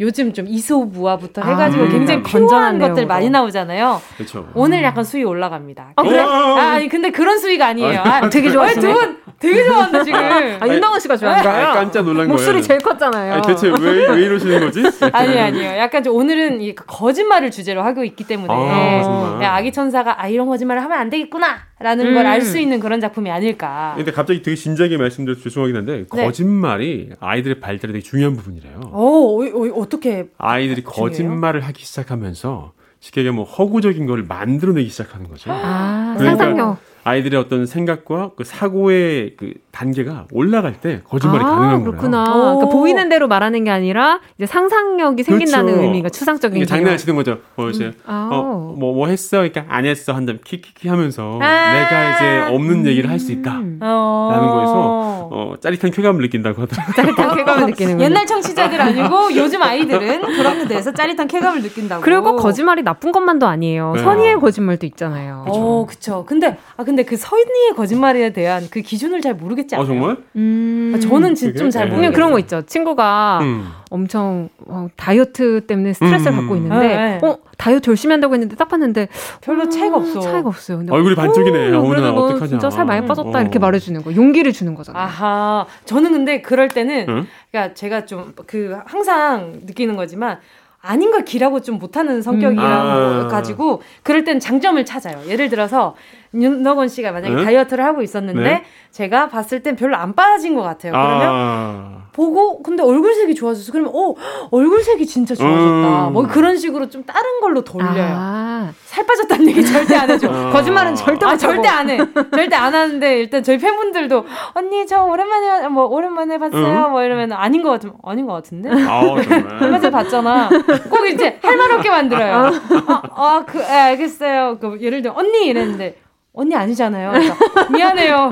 [0.00, 1.90] 요즘 좀 이소부화부터 아, 해가지고 음.
[1.90, 3.06] 굉장히 건전한 것들 내용으로.
[3.06, 4.00] 많이 나오잖아요.
[4.16, 4.48] 그렇죠.
[4.54, 5.92] 오늘 약간 수위 올라갑니다.
[5.96, 6.20] 아, 그래?
[6.20, 8.00] 아, 아니 근데 그런 수위가 아니에요.
[8.00, 8.92] 아, 되게 좋아하시네.
[8.92, 10.18] 두분 되게 좋아한다 지금.
[10.60, 11.66] 아, 윤덕원 씨가 좋아하는 거예요?
[11.66, 12.62] 아, 깜짝 놀란 목소리 거예요.
[12.62, 13.34] 제일 컸잖아요.
[13.34, 14.82] 아니, 대체 왜, 왜 이러시는 거지?
[15.12, 15.68] 아니 아니요.
[15.78, 19.38] 약간 좀 오늘은 이 거짓말을 주제로 하고 있기 때문에 아, 거짓말.
[19.40, 22.14] 네, 아기 천사가 아 이런 거짓말을 하면 안 되겠구나라는 음.
[22.14, 23.94] 걸알 수 있는 그런 작품이 아닐까.
[23.96, 26.24] 근데 갑자기 되게 진지하게 말씀드려서 죄송하긴 한데 네.
[26.24, 28.80] 거짓말이 아이들의 발달에 되게 중요한 부분이래요.
[28.92, 31.02] 오, 어, 어, 어떻게 아이들이 중요해요?
[31.02, 35.50] 거짓말을 하기 시작하면서 쉽게 얘기하면 뭐 허구적인 걸 만들어내기 시작하는 거죠.
[35.52, 36.93] 아, 그러니까 상상력.
[37.04, 42.24] 아이들의 어떤 생각과 그 사고의 그 단계가 올라갈 때 거짓말이 아, 가능한 그렇구나.
[42.24, 42.42] 거예요.
[42.58, 45.82] 그러니까 보이는 대로 말하는 게 아니라 이제 상상력이 생긴다는 그렇죠.
[45.82, 46.66] 의미가 추상적인 개념.
[46.66, 47.38] 장난치는 거죠.
[47.56, 48.28] 뭐 이제 아.
[48.32, 49.38] 어, 뭐, 뭐 했어?
[49.38, 50.12] 그러니까 안 했어.
[50.12, 51.72] 한다면 키키키 하면서 아.
[51.72, 53.52] 내가 이제 없는 얘기를 할 수 있다.
[53.58, 53.78] 음.
[53.80, 54.28] 어...
[54.32, 56.94] 라는 거에서 어, 짜릿한 쾌감을 느낀다고 하더라고요.
[56.94, 58.10] 짜릿한 쾌감을 느끼는 거예요.
[58.10, 62.02] 옛날 청취자들 아니고 요즘 아이들은 그런 데 대해서 짜릿한 쾌감을 느낀다고.
[62.02, 63.92] 그리고 거짓말이 나쁜 것만도 아니에요.
[63.96, 64.02] 네.
[64.02, 65.44] 선의의 거짓말도 있잖아요.
[65.48, 66.24] 어, 그쵸.
[66.26, 69.84] 근데, 아, 근데 그 선의의 거짓말에 대한 그 기준을 잘 모르겠 지 않아요?
[69.84, 70.16] 아, 정말?
[70.36, 70.92] 음.
[70.94, 71.58] 아, 저는 진- 그게?
[71.58, 71.90] 좀잘 네.
[71.90, 72.00] 모르겠어요.
[72.00, 72.62] 그냥 그런 거 있죠.
[72.66, 73.68] 친구가 음.
[73.90, 76.56] 엄청 어, 다이어트 때문에 스트레스를 음, 받고 음.
[76.58, 77.26] 있는데, 네, 네.
[77.26, 79.08] 어 다이어트 열심히 한다고 했는데 딱 봤는데
[79.40, 80.20] 별로 음, 차이가 없어.
[80.20, 80.78] 차이가 없어요.
[80.78, 81.72] 근데 얼굴이 반쪽이네.
[81.76, 82.46] 어, 그래도 너 어떡하냐.
[82.48, 83.40] 진짜 살 많이 빠졌다 어.
[83.40, 85.02] 이렇게 말해주는 거, 용기를 주는 거잖아요.
[85.02, 85.66] 아하.
[85.84, 87.26] 저는 근데 그럴 때는, 응?
[87.50, 90.38] 그러니까 제가 좀 그 항상 느끼는 거지만,
[90.86, 93.28] 아닌 걸 기라고 좀 못하는 성격이라 아.
[93.30, 95.18] 가지고 그럴 땐 장점을 찾아요.
[95.26, 95.94] 예를 들어서
[96.34, 97.44] 윤덕원 씨가 만약에 네?
[97.44, 98.64] 다이어트를 하고 있었는데 네.
[98.90, 100.92] 제가 봤을 땐 별로 안 빠진 것 같아요.
[100.92, 102.04] 그러면 아.
[102.12, 103.72] 보고 근데 얼굴색이 좋아졌어.
[103.72, 104.14] 그러면 어
[104.52, 106.08] 얼굴색이 진짜 좋아졌다.
[106.08, 106.12] 음.
[106.12, 108.06] 뭐 그런 식으로 좀 다른 걸로 돌려요.
[108.16, 110.28] 아, 살 빠졌다는 얘기 절대 안 해줘.
[110.30, 110.50] 어.
[110.54, 111.36] 거짓말은 절대 아.
[111.36, 111.98] 절대 안 해.
[112.32, 114.24] 절대 안 하는데 일단 저희 팬분들도
[114.54, 116.84] 언니 저 오랜만에 뭐 오랜만에 봤어요.
[116.86, 116.90] 응.
[116.92, 118.70] 뭐 이러면 아닌 것 같으면 아닌 것 같은데.
[118.70, 119.24] 정말.
[119.60, 120.48] 얼마 전에 봤잖아.
[120.88, 122.50] 꼭 이제 할 말 없게 만들어요.
[123.16, 124.58] 아, 그, 예, 알겠어요.
[124.60, 125.96] 그, 예를 들어, 언니 이랬는데,
[126.34, 127.12] 언니 아니잖아요.
[127.12, 128.28] 그러니까, 미안해요.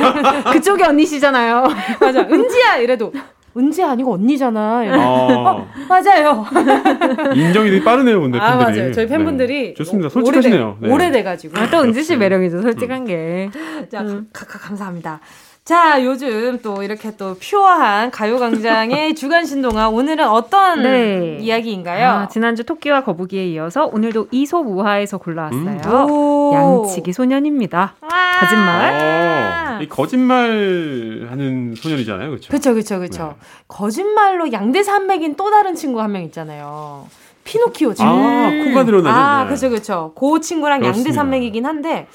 [0.52, 1.64] 그쪽이 언니시잖아요.
[1.98, 2.20] 맞아.
[2.20, 2.76] 은지야!
[2.76, 3.10] 이래도,
[3.56, 4.84] 은지야 아니고 언니잖아.
[4.84, 4.94] 이래.
[4.98, 5.66] 어.
[5.88, 6.44] 맞아요.
[7.34, 8.78] 인정이 되게 빠르네요, 근데 아, 팬들이.
[8.80, 8.92] 맞아요.
[8.92, 9.68] 저희 팬분들이.
[9.68, 9.74] 네.
[9.74, 10.10] 좋습니다.
[10.10, 10.76] 솔직하시네요.
[10.82, 11.58] 오래돼, 오래돼가지고.
[11.58, 13.48] 아, 또 은지 씨 매력이죠, 솔직한 게.
[13.90, 14.04] 자,
[14.34, 15.20] 가, 가, 감사합니다.
[15.66, 19.88] 자, 요즘 또 이렇게 또 퓨어한 가요광장의 주간 신동아.
[19.88, 21.38] 오늘은 어떤 네.
[21.40, 22.08] 이야기인가요?
[22.08, 26.06] 아, 지난주 토끼와 거북이에 이어서 오늘도 이소무하에서 골라왔어요.
[26.08, 26.52] 오.
[26.54, 27.96] 양치기 소년입니다.
[28.38, 29.78] 거짓말.
[29.80, 32.28] 어, 이 거짓말 하는 소년이잖아요.
[32.30, 32.48] 그렇죠?
[32.52, 33.34] 그쵸, 그쵸, 그쵸.
[33.66, 37.08] 거짓말로 양대 산맥인 또 다른 친구 한 명 있잖아요.
[37.42, 38.12] 피노키오 친구.
[38.12, 39.10] 아, 코가 드러나는.
[39.20, 39.50] 아, 네.
[39.50, 40.12] 그쵸, 그쵸.
[40.16, 41.08] 그 친구랑 그렇습니다.
[41.10, 42.06] 양대 산맥이긴 한데,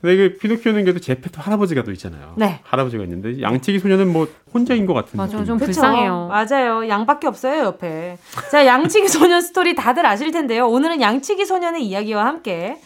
[0.00, 2.34] 근데 이게 피노키오는 그래도 제페토 할아버지가 또 있잖아요.
[2.36, 2.60] 네.
[2.62, 5.44] 할아버지가 있는데 양치기 소년은 뭐 혼자인 것 같은 맞아, 느낌.
[5.46, 5.66] 좀 그쵸?
[5.66, 6.28] 불쌍해요.
[6.28, 6.88] 맞아요.
[6.88, 8.16] 양밖에 없어요, 옆에.
[8.52, 10.68] 자, 양치기 소년 스토리 다들 아실 텐데요.
[10.68, 12.76] 오늘은 양치기 소년의 이야기와 함께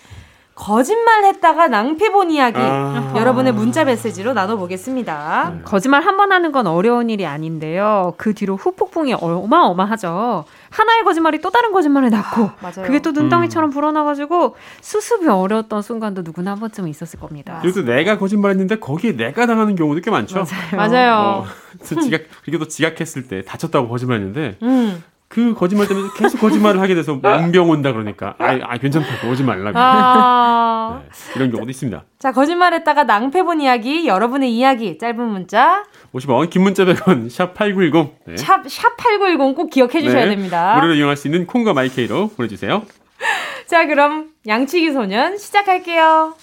[0.55, 3.15] 거짓말 했다가 낭패 본 이야기 아.
[3.17, 5.61] 여러분의 문자 메시지로 나눠보겠습니다.
[5.65, 8.15] 거짓말 한 번 하는 건 어려운 일이 아닌데요.
[8.19, 10.45] 그 뒤로 후폭풍이 어마어마하죠.
[10.73, 12.87] 하나의 거짓말이 또 다른 거짓말을 낳고 맞아요.
[12.87, 17.59] 그게 또 눈덩이처럼 불어나가지고 수습이 어려웠던 순간도 누구나 한 번쯤은 있었을 겁니다.
[17.61, 20.45] 그리고 또 내가 거짓말했는데 거기에 내가 당하는 경우도 꽤 많죠.
[20.75, 21.15] 맞아요.
[21.15, 21.47] 어,
[21.89, 25.05] 또 지각 그리고 또 지각했을 때 다쳤다고 거짓말했는데 음.
[25.33, 29.79] 그 거짓말 때문에 계속 거짓말을 하게 돼서 문병 온다 그러니까 아, 아 괜찮다고 오지 말라고
[29.79, 31.01] 아.
[31.03, 32.05] 네, 이런 경우도 있습니다.
[32.19, 35.85] 자, 거짓말했다가 낭패 본 이야기, 여러분의 이야기, 짧은 문자,
[36.15, 38.37] 50원 긴 문자 100원 샵8910 네.
[38.37, 40.31] 샵, 샵8910 꼭 기억해 주셔야 네.
[40.31, 40.75] 됩니다.
[40.75, 42.83] 무료로 이용할 수 있는 콩과 마이케이로 보내주세요.
[43.67, 46.35] 자, 그럼 양치기 소년 시작할게요.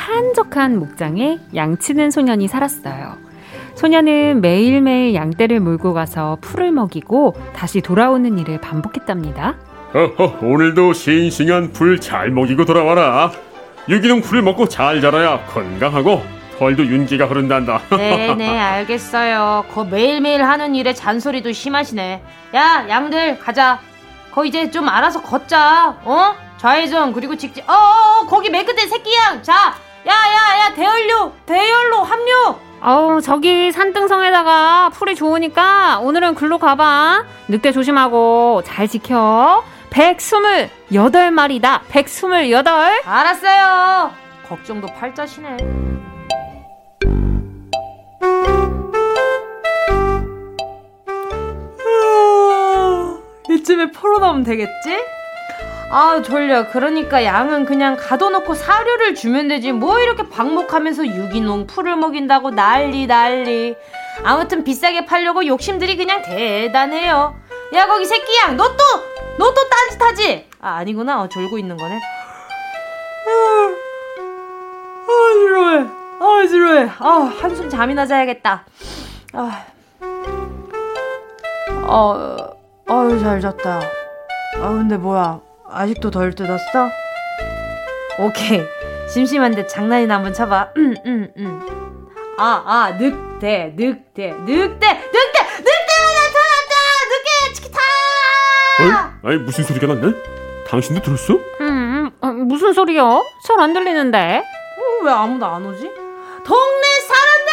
[0.00, 3.16] 한적한 목장에 양치는 소년이 살았어요.
[3.74, 9.56] 소년은 매일매일 양떼를 몰고 가서 풀을 먹이고 다시 돌아오는 일을 반복했답니다.
[9.92, 13.30] 허허 오늘도 싱싱한 풀 잘 먹이고 돌아와라.
[13.88, 16.22] 유기농 풀을 먹고 잘 자라야 건강하고
[16.58, 17.80] 털도 윤기가 흐른단다.
[17.96, 19.64] 네네, 알겠어요.
[19.72, 22.22] 거 매일매일 하는 일에 잔소리도 심하시네.
[22.54, 23.80] 야, 양들, 가자.
[24.32, 25.96] 거 이제 좀 알아서 걷자.
[26.04, 26.34] 어?
[26.58, 27.64] 좌회전, 그리고 직진.
[27.66, 29.42] 어, 어, 어, 거기 맨 끝에 새끼 양.
[29.42, 29.74] 자,
[30.06, 32.56] 야, 야, 야, 대열로, 대열로 합류.
[32.82, 37.24] 어우, 저기 산등성에다가 풀이 좋으니까 오늘은 글로 가봐.
[37.48, 39.62] 늑대 조심하고 잘 지켜.
[39.90, 41.80] 128마리다.
[41.88, 43.02] 128.
[43.04, 44.12] 알았어요.
[44.48, 45.56] 걱정도 팔자시네.
[53.50, 55.04] 이쯤에 풀어놓으면 되겠지?
[55.92, 56.68] 아 졸려.
[56.70, 59.72] 그러니까 양은 그냥 가둬놓고 사료를 주면 되지.
[59.72, 63.76] 뭐 이렇게 방목하면서 유기농 풀을 먹인다고 난리 난리.
[64.22, 67.34] 아무튼 비싸게 팔려고 욕심들이 그냥 대단해요.
[67.74, 68.84] 야 거기 새끼양 너 또
[69.38, 70.46] 너 또 딴짓하지?
[70.60, 71.22] 아 아니구나.
[71.22, 71.98] 어, 졸고 있는 거네.
[75.08, 75.86] 아 지루해.
[76.20, 76.90] 아 지루해.
[76.98, 78.64] 아 한숨 잠이나 자야겠다.
[79.32, 79.64] 아.
[81.82, 82.36] 어,
[82.88, 83.80] 어유 잘 잤다.
[84.62, 85.40] 아 근데 뭐야
[85.72, 86.88] 아직도 덜 뜯었어?
[88.18, 88.62] 오케이
[89.12, 90.70] 심심한데 장난이나 한번 쳐봐.
[90.76, 91.60] 음, 음, 음.
[92.38, 96.74] 아, 아, 늑대, 늑대, 늑대, 늑대, 늑대가 나타났다!
[97.10, 97.78] 늑대, 치키타!
[98.80, 98.90] 어이?
[99.32, 100.14] 아니 무슨 소리가 났네?
[100.68, 101.34] 당신도 들었어?
[101.60, 103.24] 음, 어, 무슨 소리요?
[103.46, 104.38] 잘 안 들리는데.
[104.38, 105.82] 어, 왜 아무도 안 오지?
[106.44, 107.52] 동네 사람들!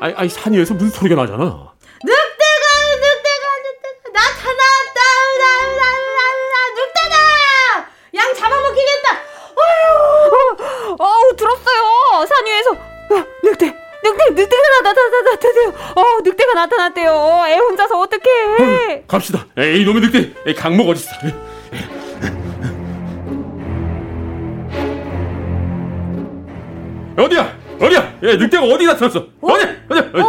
[0.00, 1.71] 아니, 아니 산 위에서 무슨 소리가 나잖아.
[15.22, 15.68] 나타났대요.
[15.96, 17.10] 어, 늑대가 나타났대요.
[17.12, 19.04] 어, 애 혼자서 어떡해.
[19.06, 19.46] 갑시다.
[19.56, 20.32] 에이 이놈의 늑대.
[20.46, 21.10] 에이 강목 어딨어?
[27.18, 27.56] 어디야?
[27.80, 28.18] 어디야?
[28.22, 29.26] 예, 늑대가 어디 나타났어?
[29.40, 29.64] 어디?
[29.88, 30.00] 어디?
[30.14, 30.22] 어디?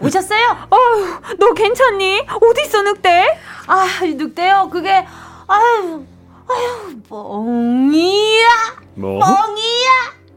[0.00, 0.66] 오셨어요?
[0.70, 2.20] 어휴, 너 괜찮니?
[2.40, 3.38] 어디 있어, 늑대?
[3.66, 4.68] 아, 이 늑대요.
[4.72, 5.04] 그게
[5.46, 6.04] 아유,
[7.08, 8.48] 뻥이야
[8.94, 9.18] 뭐?
[9.18, 9.90] 뻥이야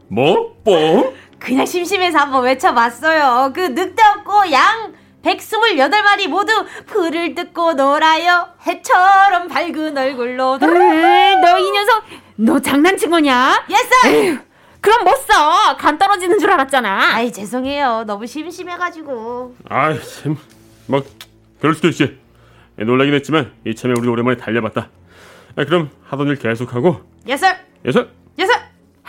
[0.08, 0.54] 뭐?
[0.64, 1.14] 뻥?
[1.44, 4.92] 그냥 심심해서 한번 외쳐봤어요 그 늑대 없고 양
[5.24, 6.52] 128마리 모두
[6.86, 12.04] 풀을 뜯고 놀아요 해처럼 밝은 얼굴로 에이, 너이 녀석,
[12.36, 13.64] 너 장난친 거냐?
[13.70, 14.38] yes
[14.80, 15.76] 그럼 못 써.
[15.76, 17.14] 간 떨어지는 줄 알았잖아.
[17.14, 20.36] 아이 죄송해요 너무 심심해가지고 아이 참.
[20.86, 21.04] 뭐
[21.60, 22.18] 그럴 수도 있지.
[22.76, 24.88] 놀라긴 했지만 이참에 우리 오랜만에 달려봤다.
[25.54, 27.46] 아, 그럼 하던 일 계속하고 예스
[27.84, 28.52] 예서 예스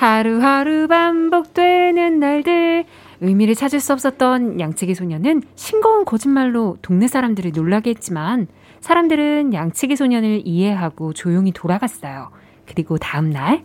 [0.03, 2.83] 하루하루 반복되는 날들.
[3.21, 8.47] 의미를 찾을 수 없었던 양치기 소년은 싱거운 거짓말로 동네 사람들을 놀라게 했지만
[8.81, 12.31] 사람들은 양치기 소년을 이해하고 조용히 돌아갔어요.
[12.65, 13.63] 그리고 다음 날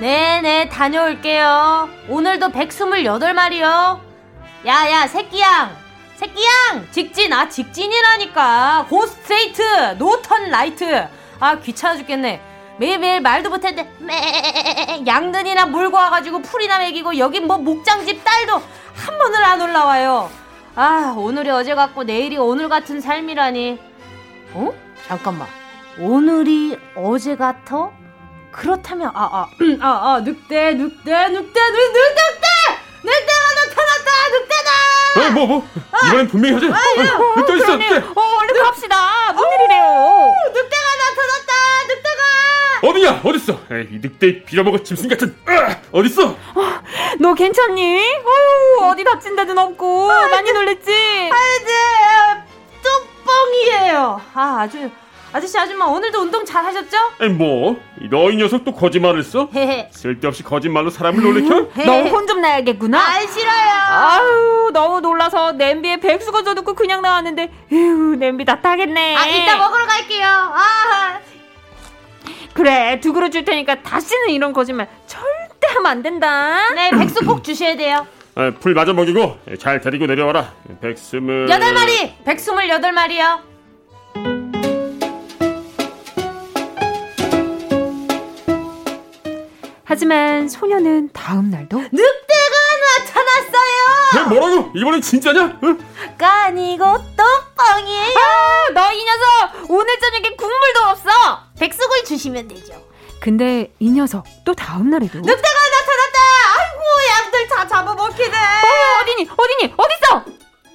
[0.00, 4.00] 네네 다녀올게요 오늘도 128마리요
[4.66, 5.85] 야야 새끼양
[6.16, 6.90] 새끼양!
[6.90, 8.86] 직진 아 직진이라니까.
[8.88, 9.62] go straight
[9.98, 11.06] no turn right.
[11.38, 12.40] 아 귀찮아 죽겠네.
[12.78, 19.44] 매일매일 말도 못했는데 매 양들이나 물고 와가지고 풀이나 먹이고 여긴 뭐 목장집 딸도 한 번을
[19.44, 20.30] 안 올라와요.
[20.74, 23.78] 아 오늘이 어제 같고 내일이 오늘 같은 삶이라니.
[24.54, 24.72] 어?
[25.06, 25.46] 잠깐만.
[25.98, 27.90] 오늘이 어제 같아?
[28.52, 29.48] 그렇다면 아아아아
[29.80, 32.46] 아, 아, 늑대 늑대 늑대 늑 늑대
[33.06, 34.70] 늑대가 나타났다 늑대다
[35.16, 35.68] 어, 뭐, 뭐.
[36.08, 36.66] 이번엔 분명히 하지.
[36.66, 36.70] 어,
[37.36, 38.06] 늑대 있어, 그러니, 늑대.
[38.14, 39.32] 어, 얼른 갑시다.
[39.32, 40.34] 뭔 일이래요?
[40.48, 41.52] 늑대가 나타났다
[41.88, 42.22] 늑대가
[42.82, 43.20] 어디냐?
[43.24, 43.60] 어딨어?
[43.70, 45.36] 에이, 이 늑대 빌어먹은 짐승 같은.
[45.92, 46.36] 어딨어?
[47.18, 48.02] 너 괜찮니?
[48.80, 50.92] 어, 어디 다친 데는 없고 많이 놀랬지?
[50.92, 51.72] 아이들
[52.82, 54.90] 뚜껑이에요 아 아주
[55.36, 56.96] 아저씨 아줌마 오늘도 운동 잘 하셨죠?
[57.20, 57.76] 에이, 뭐?
[58.10, 59.48] 너 이 녀석 또 거짓말을 써?
[59.54, 61.84] 헤헤 쓸데없이 거짓말로 사람을 놀래켜?
[61.84, 62.98] 너 혼 좀 내야겠구나.
[62.98, 69.14] 아 싫어요 아유 너무 놀라서 냄비에 백수 건 져놓고 그냥 나왔는데 에휴 냄비 다 타겠네.
[69.14, 71.20] 아 이따 먹으러 갈게요 아
[72.54, 76.72] 그래 두 그릇 줄 테니까 다시는 이런 거짓말 절대 하면 안 된다.
[76.74, 78.06] 네, 백수 꼭 주셔야 돼요.
[78.34, 80.52] 아, 풀 마저 먹이고 잘 데리고 내려와라.
[80.80, 81.46] 백스물.
[81.50, 83.40] 여덟 마리, 백스물 여덟 마리요.
[89.96, 92.56] 하지만 소녀는 다음 날도 늑대가
[92.98, 94.18] 나타났어요.
[94.18, 94.70] 야, 뭐라고?
[94.76, 95.58] 이번엔 진짜냐?
[95.64, 95.78] 응?
[96.18, 96.84] 까니고
[97.16, 97.24] 또
[97.56, 98.14] 뻥이에요.
[98.18, 101.10] 아, 너이 녀석 오늘 저녁에 국물도 없어.
[101.58, 102.74] 백숙을 주시면 되죠.
[103.20, 106.18] 근데 이 녀석 또 다음 날에도 늑대가 나타났다.
[106.58, 108.36] 아이고 양들 다 잡아먹히네.
[108.36, 110.24] 어, 어디니 어디니 어딨어?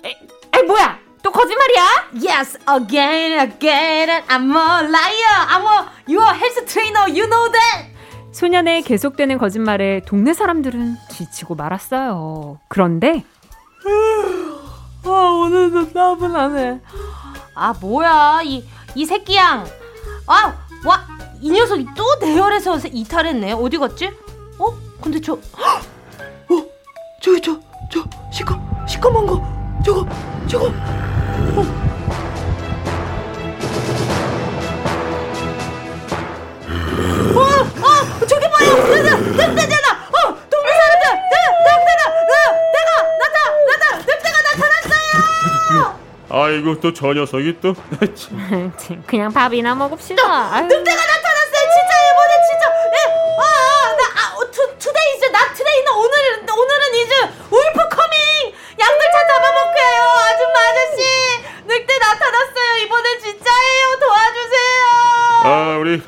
[0.03, 0.17] 에,
[0.57, 0.97] 에 뭐야?
[1.22, 2.09] 또 거짓말이야?
[2.28, 5.45] Yes, again, again, I'm a liar.
[5.47, 7.07] I'm a your health trainer.
[7.07, 7.91] You know that.
[8.32, 12.60] 소년의 계속되는 거짓말에 동네 사람들은 지치고 말았어요.
[12.68, 13.24] 그런데
[15.04, 16.80] 아 오늘도 따분하네.
[17.56, 18.66] 아 뭐야 이
[18.96, 19.66] 이 새끼 양.
[20.28, 21.08] 아와
[21.40, 23.54] 이 녀석이 또 대열에서 이탈했네.
[23.54, 24.08] 어디 갔지?
[24.60, 24.66] 어?
[25.02, 25.40] 근데 저 어?
[27.22, 27.60] 저기 저
[27.92, 28.02] 저
[28.32, 28.58] 시커
[28.88, 29.42] 시커먼 거
[29.84, 30.08] 저거
[30.48, 31.92] 저거 어.
[37.36, 37.91] 어,
[38.72, 39.88] 어, 늑대, 늑대잖아.
[39.91, 41.34] 어, 동네 사람들, 늑,
[41.65, 42.32] 늑대다, 늑,
[42.74, 45.99] 내가 나타, 나타, 늑대가 나타났어요.
[46.34, 47.74] 아이고 또 저 녀석이 또.
[49.07, 50.22] 그냥 밥이나 먹읍시다.
[50.24, 51.63] 늑대가 나타났어요.
[51.74, 52.63] 진짜 이번에 진짜.
[52.95, 52.97] 예,
[53.38, 56.13] 아, 아, 나, 아, 어, 투, 투데이 이즈 나 트레이너 오늘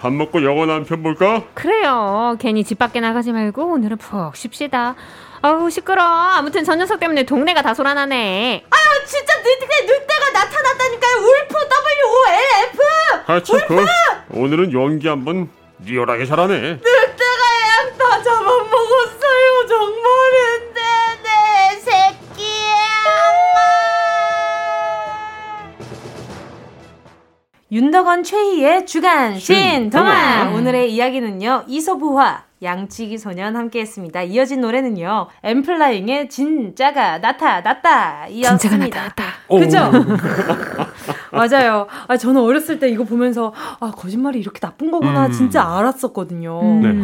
[0.04, 1.44] 밥 먹고 영화 한편 볼까?
[1.54, 2.36] 그래요.
[2.38, 4.96] 괜히 집 밖에 나가지 말고 오늘은 푹 쉽시다.
[5.42, 6.04] 아우 시끄러.
[6.04, 8.66] 아무튼 저 녀석 때문에 동네가 다 소란하네.
[8.70, 11.16] 아유 진짜 늑대 늑대가 나타났다니까요.
[11.16, 12.80] 울프 W O L F.
[13.28, 13.86] 하참 그
[14.38, 15.48] 오늘은 연기 한번
[15.86, 16.80] 리얼하게 잘하네.
[16.82, 16.86] 늑
[27.94, 30.52] 윤덕원 최희의 주간 신동안.
[30.56, 34.24] 오늘의 이야기는요 이소부화 양치기 소년 함께했습니다.
[34.24, 38.58] 이어진 노래는요 엠플라잉의 진짜가 나타났다 이었습니다.
[38.58, 39.24] 진짜가 나타났다.
[39.48, 39.92] 그죠?
[41.32, 41.86] 맞아요.
[42.08, 45.32] 아, 저는 어렸을 때 이거 보면서 아 거짓말이 이렇게 나쁜 거구나 음.
[45.32, 46.64] 진짜 알았었거든요.
[46.82, 46.96] 네.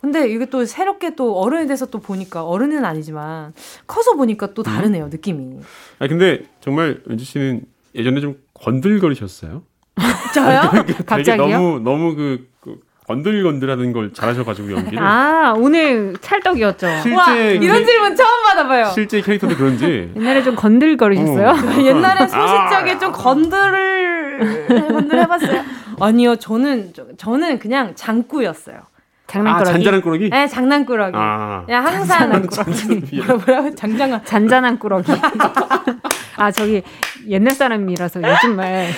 [0.00, 3.52] 근데 이게 또 새롭게 또 어른이 돼서 또 보니까 어른은 아니지만
[3.88, 5.58] 커서 보니까 또 다르네요 느낌이.
[5.98, 7.62] 아 근데 정말 은지 씨는
[7.96, 9.64] 예전에 좀 건들거리셨어요?
[10.34, 10.70] 저요?
[10.84, 11.46] 되게 갑자기요?
[11.46, 12.76] 너무 너무 그, 그
[13.06, 16.86] 건들건들하는 걸 잘하셔가지고 연기를 아, 오늘 찰떡이었죠.
[17.02, 18.86] 실제 와, 이런 그- 질문 처음 받아봐요.
[18.86, 21.48] 실제 캐릭터도 그런지 옛날에 좀 건들거리셨어요?
[21.48, 21.82] 어.
[21.82, 25.62] 옛날에 소시적에 좀 건들을 건들 해봤어요.
[26.00, 28.80] 아니요, 저는 저는 그냥 장꾸였어요.
[29.28, 29.68] 장난꾸러기.
[29.68, 30.30] 아, 잔잔한 꾸러기?
[30.30, 31.16] 네, 장난꾸러기.
[31.16, 31.62] 아.
[31.66, 35.10] 그냥 항상 뭐라 뭐라고 장장한 잔잔한 꾸러기.
[36.36, 36.82] 아, 저기
[37.28, 38.88] 옛날 사람이라서 요즘 말.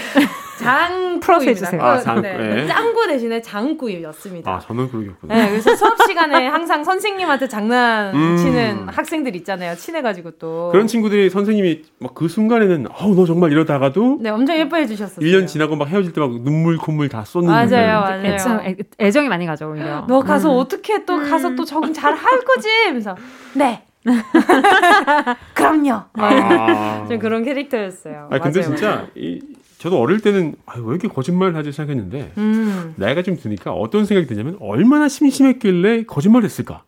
[0.59, 1.81] 장 풀어서 해주세요.
[1.81, 2.63] 아, 장꾸, 네.
[2.63, 2.67] 예.
[2.67, 4.51] 짱구 대신에 장꾸였습니다.
[4.55, 5.33] 아 저는 그러겠군요.
[5.33, 8.87] 네, 그래서 수업 시간에 항상 선생님한테 장난치는 음.
[8.89, 9.77] 학생들 있잖아요.
[9.77, 10.71] 친해가지고 또.
[10.73, 15.25] 그런 친구들이 선생님이 막 그 순간에는 어우 너 정말 이러다가도 네, 엄청 예뻐해 주셨어요.
[15.25, 18.25] 1년 지나고 막 헤어질 때 막 눈물 콧물 다 쏟는 맞아요, 맞아요.
[18.27, 20.07] 애정, 애, 애정이 많이 가죠, 오히려.
[20.09, 20.59] 너 가서 음.
[20.59, 22.69] 어떻게 또 가서 또 적응 잘 할 거지?
[22.87, 23.15] 하면서
[23.55, 23.85] 네.
[25.55, 26.03] 그럼요.
[26.15, 27.07] 아.
[27.09, 28.29] 좀 그런 캐릭터였어요.
[28.31, 29.07] 아 근데 맞아요, 진짜.
[29.15, 29.41] 이,
[29.79, 32.95] 저도 어릴 때는 아, 왜 이렇게 거짓말 하지 생각했는데 음.
[32.97, 36.83] 나이가 좀 드니까 어떤 생각이 드냐면 얼마나 심심했길래 거짓말을 했을까?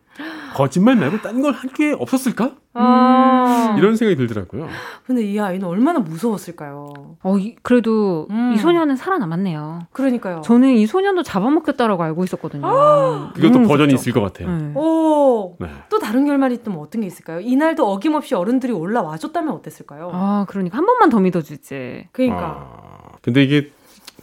[0.53, 2.55] 거짓말 말고 딴 걸 할 게 없었을까?
[2.73, 3.50] 아.
[3.77, 4.67] 이런 생각이 들더라고요.
[5.05, 7.17] 근데 이 아이는 얼마나 무서웠을까요?
[7.23, 8.53] 어, 이- 그래도 음.
[8.53, 9.87] 이 소녀는 살아남았네요.
[9.91, 10.41] 그러니까요.
[10.43, 13.31] 저는 이 소년도 잡아먹겠다라고 알고 있었거든요.
[13.35, 13.93] 그것도 음, 버전이.
[13.93, 14.49] 있을 것 같아요.
[14.57, 14.71] 네.
[14.75, 15.55] 오.
[15.59, 15.67] 네.
[15.89, 17.39] 또 다른 결말이 또뭐 어떤 게 있을까요?
[17.41, 20.09] 이날도 어김없이 어른들이 올라와 줬다면 어땠을까요?
[20.13, 22.07] 아, 그러니까 한 번만 더 믿어주지.
[22.11, 22.39] 그러니까.
[22.41, 23.71] 아, 근데 이게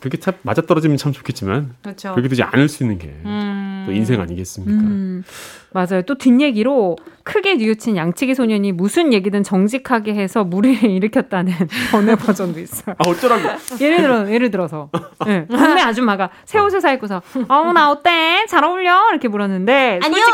[0.01, 2.13] 그렇게 참 맞아 떨어지면 참 좋겠지만 그렇죠.
[2.13, 3.89] 그렇게 되지 않을 수 있는 게또 음.
[3.93, 4.73] 인생 아니겠습니까?
[4.81, 5.25] 음,
[5.73, 6.03] 맞아요.
[6.03, 11.53] 또 뒷얘기로 크게 뉘우친 양치기 소년이 무슨 얘기든 정직하게 해서 무리를 일으켰다는
[11.93, 12.97] 번외 버전도 있어요.
[12.99, 13.49] 아 어쩌라고?
[13.81, 14.91] 예를 들어 예를 들어서
[15.27, 20.25] 예, 동네 아줌마가 새 옷을 사 입고서 어우 나 어때 잘 어울려 이렇게 물었는데 아니요.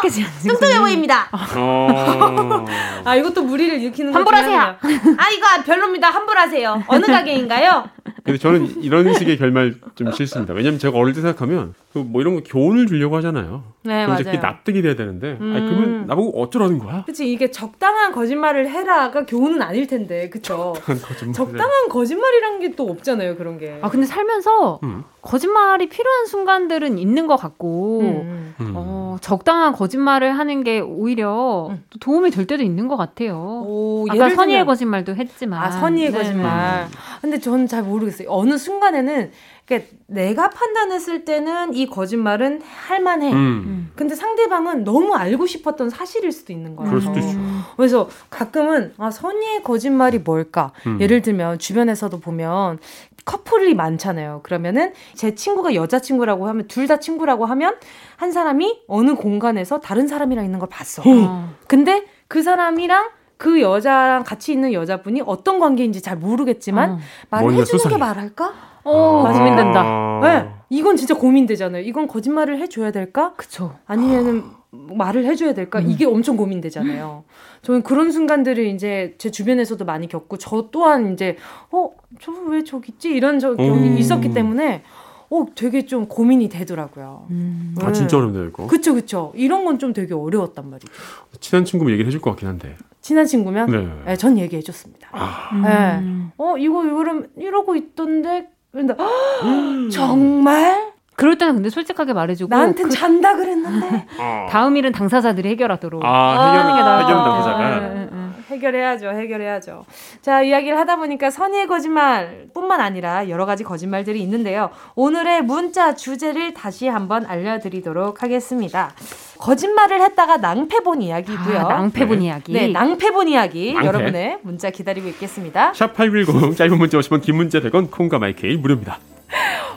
[0.43, 1.28] 뚱뚱해 보입니다.
[1.57, 2.64] 어...
[3.05, 4.59] 아 이것도 무리를 일으키는 거 환불하세요.
[4.61, 6.11] 아 이거 별로입니다.
[6.11, 6.85] 환불하세요.
[6.87, 7.89] 어느 가게인가요?
[8.24, 10.55] 근데 저는 이런 식의 결말 좀 싫습니다.
[10.55, 13.64] 왜냐면 제가 어릴 때 생각하면 그뭐 이런 거 교훈을 주려고 하잖아요.
[13.82, 14.41] 네, 맞아요.
[14.41, 15.52] 납득이 돼야 되는데 음.
[15.56, 17.04] 아니, 그러면 나보고 어쩌라는 거야?
[17.06, 20.74] 그치 이게 적당한 거짓말을 해라가 교훈은 아닐 텐데 그쵸?
[20.84, 21.32] 거짓말.
[21.32, 23.78] 적당한 거짓말이란 게 또 없잖아요 그런 게.
[23.82, 25.04] 아 근데 살면서 음.
[25.22, 28.54] 거짓말이 필요한 순간들은 있는 것 같고 음.
[28.60, 28.72] 음.
[28.74, 31.84] 어, 적당한 거짓말을 하는 게 오히려 음.
[31.90, 33.62] 또 도움이 될 때도 있는 것 같아요.
[33.66, 36.18] 오, 아까 선의의 거짓말도 했지만 아 선의의 네.
[36.18, 36.88] 거짓말.
[37.20, 38.28] 근데 저는 잘 모르겠어요.
[38.30, 39.30] 어느 순간에는
[39.66, 43.32] 그러니까 내가 판단했을 때는 이 거짓말은 할만해.
[43.32, 43.90] 음.
[43.96, 46.90] 근데 상대방은 너무 알고 싶었던 사실일 수도 있는 거예요.
[46.90, 47.38] 그럴 수도 있죠.
[47.76, 50.72] 그래서 가끔은 아 선의의 거짓말이 뭘까?
[50.86, 51.00] 음.
[51.00, 52.78] 예를 들면 주변에서도 보면
[53.24, 54.40] 커플이 많잖아요.
[54.42, 57.76] 그러면은 제 친구가 여자친구라고 하면 둘 다 친구라고 하면
[58.16, 61.02] 한 사람이 어느 공간에서 다른 사람이랑 있는 걸 봤어.
[61.06, 61.54] 어.
[61.66, 63.08] 근데 그 사람이랑
[63.38, 66.98] 그 여자랑 같이 있는 여자분이 어떤 관계인지 잘 모르겠지만 어.
[67.30, 67.96] 말을 뭔가 해주는 게.
[67.96, 68.73] 말할까?
[68.85, 69.22] 어.
[69.32, 69.80] 고민된다.
[69.82, 70.20] 아.
[70.22, 71.82] 네, 이건 진짜 고민되잖아요.
[71.82, 73.35] 이건 거짓말을 해줘야 될까?
[73.37, 73.74] 그쵸.
[73.87, 75.78] 아니면은 말을 해줘야 될까?
[75.78, 75.89] 음.
[75.89, 77.24] 이게 엄청 고민되잖아요.
[77.62, 81.37] 저는 그런 순간들을 이제 제 주변에서도 많이 겪고 저 또한 이제
[81.70, 83.11] 어, 저 왜 저기 있지?
[83.11, 83.99] 이런 저 경이 음.
[83.99, 84.82] 있었기 때문에
[85.30, 87.26] 어, 되게 좀 고민이 되더라고요.
[87.30, 87.74] 음.
[87.82, 88.66] 아 진짜 어렵네요 이거.
[88.66, 89.32] 그쵸, 그쵸.
[89.35, 90.93] 이런 건 좀 되게 어려웠단 말이죠.
[91.41, 92.76] 친한 친구면 얘기를 해줄 것 같긴 한데.
[93.01, 93.89] 친한 친구면 네.
[94.07, 95.09] 네, 전 얘기해줬습니다.
[95.12, 95.99] 아, 네.
[96.01, 96.30] 음.
[96.37, 98.49] 어, 이거 이거는 이러고 있던데.
[98.74, 104.46] 근데 헉, 정말 그럴 때는 근데 솔직하게 말해주고 나한텐 그 잔다 그랬는데 어.
[104.50, 106.32] 다음 일은 당사자들이 해결하도록 아
[106.68, 107.58] 해결 나을 해결 것 당사자가.
[107.58, 107.94] 같아요.
[107.94, 108.23] 네, 네.
[108.51, 109.84] 해결해야죠, 해결해야죠.
[110.22, 114.70] 자, 이야기를 하다 보니까 선의의 거짓말뿐만 아니라 여러 가지 거짓말들이 있는데요.
[114.95, 118.92] 오늘의 문자 주제를 다시 한번 알려드리도록 하겠습니다.
[119.38, 121.59] 거짓말을 했다가 낭패 본 이야기고요.
[121.59, 122.24] 아, 낭패 본 네.
[122.26, 122.53] 이야기.
[122.53, 123.86] 네, 낭패 본 이야기 낭패.
[123.86, 125.72] 여러분의 문자 기다리고 있겠습니다.
[125.72, 128.99] 샵8910 짧은 문자 50원 긴 문자 100원 콩과 마이케이 무료입니다.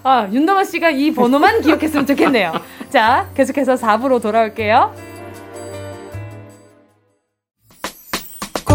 [0.03, 2.53] 아, 윤동아 씨가 이 번호만 기억했으면 좋겠네요.
[2.89, 5.16] 자, 계속해서 4부로 돌아올게요.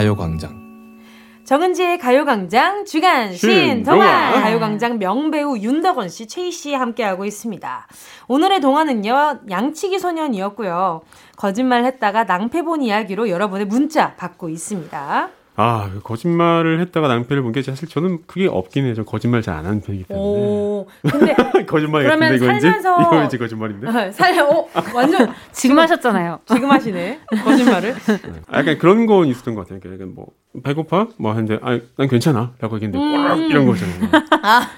[0.00, 0.58] 가요광장
[1.44, 4.32] 정은지의 가요광장 주간 신동아.
[4.40, 7.86] 가요광장 명배우 윤덕원 씨, 최희 씨 함께하고 있습니다.
[8.28, 11.02] 오늘의 동화는요 양치기 소년이었고요.
[11.36, 15.28] 거짓말 했다가 낭패 본 이야기로 여러분의 문자 받고 있습니다.
[15.62, 18.94] 아 거짓말을 했다가 낭패를 본 게 사실 저는 그게 없긴 해요.
[18.94, 20.24] 저 거짓말 잘 안 하는 편이기 때문에.
[20.24, 21.34] 오, 근데
[21.66, 23.88] 거짓말 그러면 같은데 이제 살면서- 이거 이제 거짓말인데.
[23.88, 26.40] 아, 살, 어, 완전 지금 하셨잖아요.
[26.46, 27.20] 지금 하시네.
[27.44, 27.94] 거짓말을.
[28.48, 29.80] 아, 약간 그런 건 있었던 것 같아요.
[29.80, 30.28] 그러니까 뭐
[30.62, 31.08] 배고파?
[31.18, 33.24] 뭐 하는데 아난 괜찮아라고 얘기했는데 음.
[33.26, 34.10] 꽉 이런 거잖아요.
[34.42, 34.68] 아,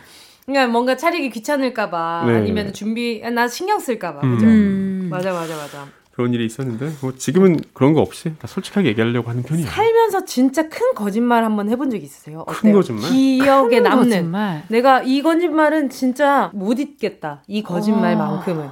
[0.46, 2.36] 그러니까 뭔가 차리기 귀찮을까봐 네.
[2.36, 4.20] 아니면 준비, 아, 나 신경 쓸까봐.
[4.26, 4.34] 음.
[4.34, 4.46] 그죠?
[4.46, 5.08] 음.
[5.10, 5.86] 맞아, 맞아, 맞아.
[6.12, 9.66] 그런 일이 있었는데 뭐 지금은 그런 거 없이 다 솔직하게 얘기하려고 하는 편이에요.
[9.68, 12.40] 살면서 진짜 큰 거짓말 한번 해본 적 있으세요?
[12.40, 12.54] 어때요?
[12.60, 13.10] 큰 거짓말?
[13.10, 14.08] 기억에 큰 남는.
[14.10, 14.62] 거짓말.
[14.68, 17.42] 내가 이 거짓말은 진짜 못 잊겠다.
[17.46, 18.68] 이 거짓말만큼은.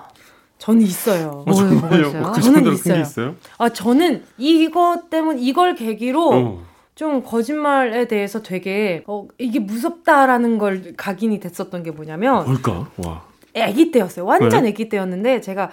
[0.59, 1.43] 저는 있어요.
[1.47, 2.13] 어, 정말요?
[2.13, 3.01] 뭐 그 저는 있어요.
[3.01, 3.35] 있어요?
[3.57, 6.63] 아, 저는 이것 때문 이걸 계기로 어.
[6.95, 12.91] 좀 거짓말에 대해서 되게 어, 이게 무섭다라는 걸 각인이 됐었던 게 뭐냐면 뭘까?
[12.99, 13.23] 와.
[13.57, 14.27] 아기 때였어요.
[14.27, 14.69] 완전 네?
[14.69, 15.71] 아기 때였는데 제가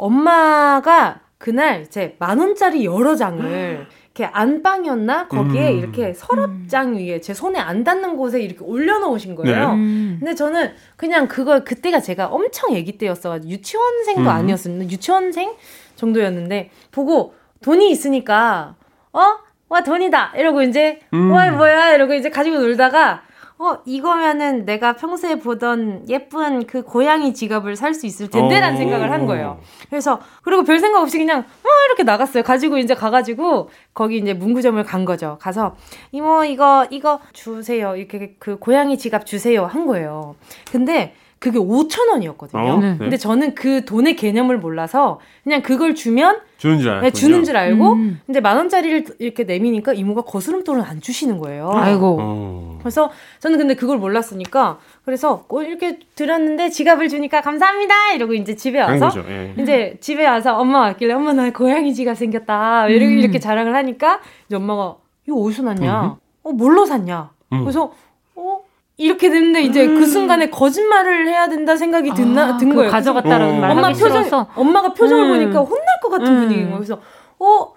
[0.00, 5.78] 엄마가 그날 제만 원짜리 여러 장을 이렇게 안방이었나 거기에 음.
[5.78, 9.68] 이렇게 서랍장 위에 제 손에 안 닿는 곳에 이렇게 올려놓으신 거예요.
[9.68, 9.74] 네.
[9.74, 10.16] 음.
[10.18, 13.38] 근데 저는 그냥 그걸 그때가 제가 엄청 아기 때였어.
[13.44, 14.28] 유치원생도 음.
[14.28, 15.54] 아니었었는데 유치원생
[15.96, 18.76] 정도였는데 보고 돈이 있으니까
[19.12, 19.20] 어?
[19.68, 21.30] 와 돈이다 이러고 이제 음.
[21.30, 23.22] 와 뭐야 이러고 이제 가지고 놀다가
[23.62, 28.78] 어 이거면은 내가 평소에 보던 예쁜 그 고양이 지갑을 살 수 있을 텐데라는 어.
[28.78, 29.58] 생각을 한 거예요.
[29.90, 32.42] 그래서 그리고 별 생각 없이 그냥 어 이렇게 나갔어요.
[32.42, 35.36] 가지고 이제 가가지고 거기 이제 문구점을 간 거죠.
[35.40, 35.76] 가서
[36.12, 37.96] 이모 이거 이거 주세요.
[37.96, 40.36] 이렇게 그 고양이 지갑 주세요 한 거예요.
[40.72, 42.62] 근데 그게 5천 원이었거든요.
[42.62, 42.78] 어?
[42.78, 42.96] 네.
[42.98, 47.10] 근데 저는 그 돈의 개념을 몰라서 그냥 그걸 주면 주는 줄 알았군요.
[47.10, 48.20] 네, 주는 줄 알고 음.
[48.26, 51.70] 근데 만 원짜리를 이렇게 내미니까 이모가 거스름돈을 안 주시는 거예요.
[51.72, 52.18] 아이고.
[52.20, 52.78] 어.
[52.80, 58.78] 그래서 저는 근데 그걸 몰랐으니까 그래서 어, 이렇게 드렸는데 지갑을 주니까 감사합니다 이러고 이제 집에
[58.78, 59.54] 간 와서 거죠, 예.
[59.58, 63.18] 이제 집에 와서 엄마 왔길래 엄마 나 고양이 지갑 생겼다 이렇게, 음.
[63.18, 66.14] 이렇게 자랑을 하니까 이제 엄마가 이거 어디서 났냐 음.
[66.42, 67.60] 어 뭘로 샀냐 음.
[67.60, 67.94] 그래서
[68.34, 68.60] 어
[69.00, 72.90] 이렇게 됐는데 이제 그 순간에 거짓말을 해야 된다 생각이 든나, 아, 든 거예요.
[72.90, 74.46] 가져갔다라는 그래서 말 엄마 표정, 싫어서?
[74.54, 75.28] 엄마가 표정을 음.
[75.30, 76.40] 보니까 혼날 것 같은 음.
[76.40, 76.76] 분위기인 거예요.
[76.78, 77.00] 그래서
[77.38, 77.72] 어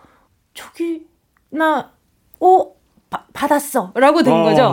[0.53, 1.07] 저기
[1.49, 1.91] 나
[2.39, 2.73] 어.
[3.09, 3.91] 바- 받았어.
[3.95, 4.43] 라고 된 어.
[4.43, 4.63] 거죠.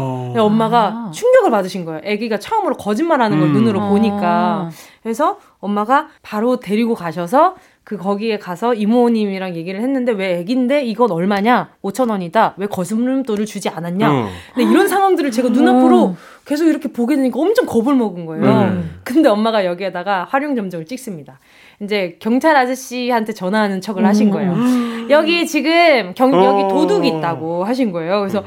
[0.43, 2.01] 엄마가 충격을 받으신 거예요.
[2.05, 3.53] 아기가 처음으로 거짓말하는 걸 음.
[3.53, 3.89] 눈으로 어.
[3.91, 4.71] 보니까.
[5.03, 7.55] 그래서 엄마가 바로 데리고 가셔서
[7.91, 11.71] 그 거기에 가서 이모님이랑 얘기를 했는데 왜 아기인데 이건 얼마냐?
[11.83, 12.55] 5천 원이다.
[12.57, 14.09] 왜 거스름돈을 주지 않았냐?
[14.09, 14.29] 어.
[14.55, 16.15] 근데 이런 상황들을 제가 눈앞으로
[16.45, 18.45] 계속 이렇게 보게 되니까 엄청 겁을 먹은 거예요.
[18.45, 19.01] 음.
[19.03, 21.41] 근데 엄마가 여기에다가 활용 점정을 찍습니다.
[21.83, 24.55] 이제 경찰 아저씨한테 전화하는 척을 하신 거예요.
[25.11, 26.69] 여기 지금 경, 여기 어.
[26.69, 28.21] 도둑이 있다고 하신 거예요.
[28.21, 28.45] 그래서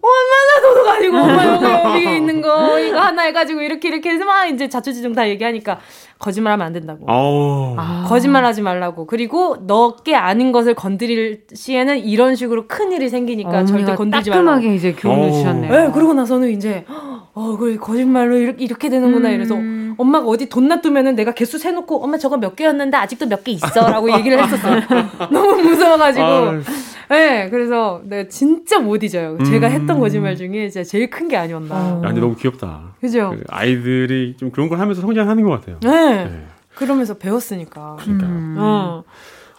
[0.10, 4.24] 엄마 나 도둑 아니고 엄마 여기 여기 있는 거 이거 하나 해가지고 이렇게 이렇게 해서
[4.24, 5.78] 막 이제 자초지종 다 얘기하니까
[6.18, 7.04] 거짓말하면 안 된다고.
[7.08, 7.76] 어.
[8.08, 9.06] 거짓말하지 말라고.
[9.06, 14.46] 그리고 너께 아닌 것을 건드릴 시에는 이런 식으로 큰 일이 생기니까 절대 건들지 말라고.
[14.46, 15.32] 따끔하게 이제 교훈을 어.
[15.32, 15.72] 주셨네요.
[15.72, 16.84] 네, 그러고 나서는 이제
[17.32, 19.34] 어, 그 거짓말로 이렇게, 이렇게 되는구나 음.
[19.34, 19.54] 이래서
[19.98, 24.12] 엄마가 어디 돈 놔두면은 내가 개수 세놓고 엄마 저거 몇 개였는데 아직도 몇 개 있어라고
[24.12, 24.80] 얘기를 했었어요.
[25.30, 26.24] 너무 무서워가지고.
[26.24, 26.62] 아유.
[27.08, 29.36] 네, 그래서 내가 진짜 못 잊어요.
[29.44, 29.72] 제가 음.
[29.72, 31.74] 했던 거짓말 중에 진짜 제일 큰 게 아니었나.
[31.74, 32.94] 야, 근데 너무 귀엽다.
[33.00, 33.34] 그죠?
[33.36, 35.78] 그 아이들이 좀 그런 걸 하면서 성장하는 것 같아요.
[35.82, 36.44] 네.
[36.74, 37.96] 그러면서 배웠으니까.
[38.00, 38.26] 그러니까.
[38.60, 39.04] 어.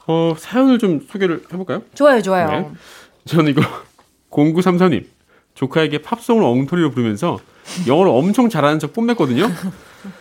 [0.08, 1.82] 어, 사연을 좀 소개를 해볼까요?
[1.94, 2.48] 좋아요, 좋아요.
[2.50, 2.70] 네.
[3.26, 3.62] 저는 이거
[4.32, 5.06] 0934님
[5.54, 7.38] 조카에게 팝송을 엉터리로 부르면서
[7.88, 9.48] 영어를 엄청 잘하는 척 뽐냈거든요.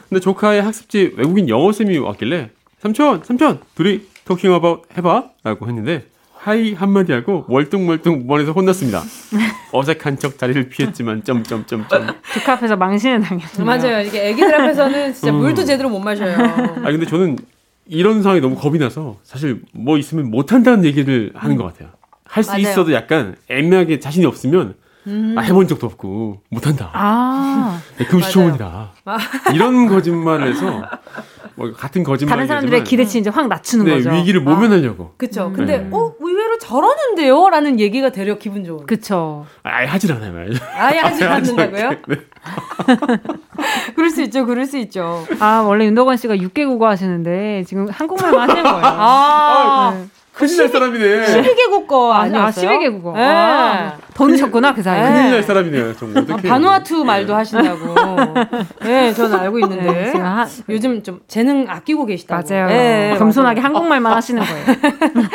[0.08, 2.50] 근데 조카의 학습지 외국인 영어 쌤이 왔길래
[2.80, 9.02] 삼촌, 삼촌, 둘이 talking about 해봐라고 했는데 hi 한마디 하고 월뚱월뚱 무반에서 혼났습니다.
[9.72, 12.06] 어색한 척 자리를 피했지만 점점점점.
[12.32, 13.64] 조카 앞에서 망신을 당했네요.
[13.64, 14.06] 맞아요.
[14.06, 15.38] 이게 애기들 앞에서는 진짜 음.
[15.38, 16.34] 물도 제대로 못 마셔요.
[16.38, 17.36] 아 근데 저는
[17.86, 21.90] 이런 상황이 너무 겁이 나서 사실 뭐 있으면 못 한다는 얘기를 하는 것 같아요.
[22.24, 22.58] 할 수.
[22.58, 24.74] 있어도 약간 애매하게 자신이 없으면
[25.06, 25.34] 음.
[25.36, 26.90] 아, 해본 적도 없고 못한다.
[26.92, 27.80] 아.
[27.98, 28.92] 네, 금시초문이다.
[29.04, 29.18] 아.
[29.54, 30.82] 이런 거짓말을 해서
[31.54, 34.10] 뭐 같은 거짓말 다른 사람들의 기대치 이제 확 낮추는 네, 거죠.
[34.10, 35.14] 위기를 모면하려고.
[35.16, 35.52] 그쵸.
[35.54, 35.88] 근데, 네.
[35.90, 37.48] 어, 의외로 잘하는데요?
[37.50, 38.86] 라는 얘기가 되려 기분 좋은.
[38.86, 39.46] 그쵸.
[39.62, 40.32] 아예 하질 않아요.
[40.38, 40.50] 아예.
[40.74, 41.90] 아예 하지 않는다고요?
[42.06, 42.16] 네.
[43.94, 45.24] 그럴 수 있죠, 그럴 수 있죠.
[45.40, 48.80] 아, 원래 윤덕원 씨가 6개 국어 하시는데 지금 한국말만 하시는 거예요.
[48.84, 50.06] 아, 네.
[50.40, 51.42] 큰일 날 사람이네.
[51.42, 52.70] 12개국 거 아, 아니었어요?
[52.70, 53.12] 12개 국어.
[53.16, 53.22] 네.
[53.22, 55.02] 아, 더 넣으셨구나, 그 사이에.
[55.02, 55.94] 큰일 날 사람이네요.
[55.96, 56.36] 정말 아?
[56.36, 57.94] 바누아투 말도 하신다고.
[58.82, 59.92] 네, 저는 알고 있는데.
[59.92, 62.42] 네, 지금 하- 요즘 좀 재능 아끼고 계시다고.
[62.48, 62.66] 맞아요.
[62.68, 63.66] 네, 겸손하게 맞아요.
[63.66, 64.64] 한국말만 하시는 거예요.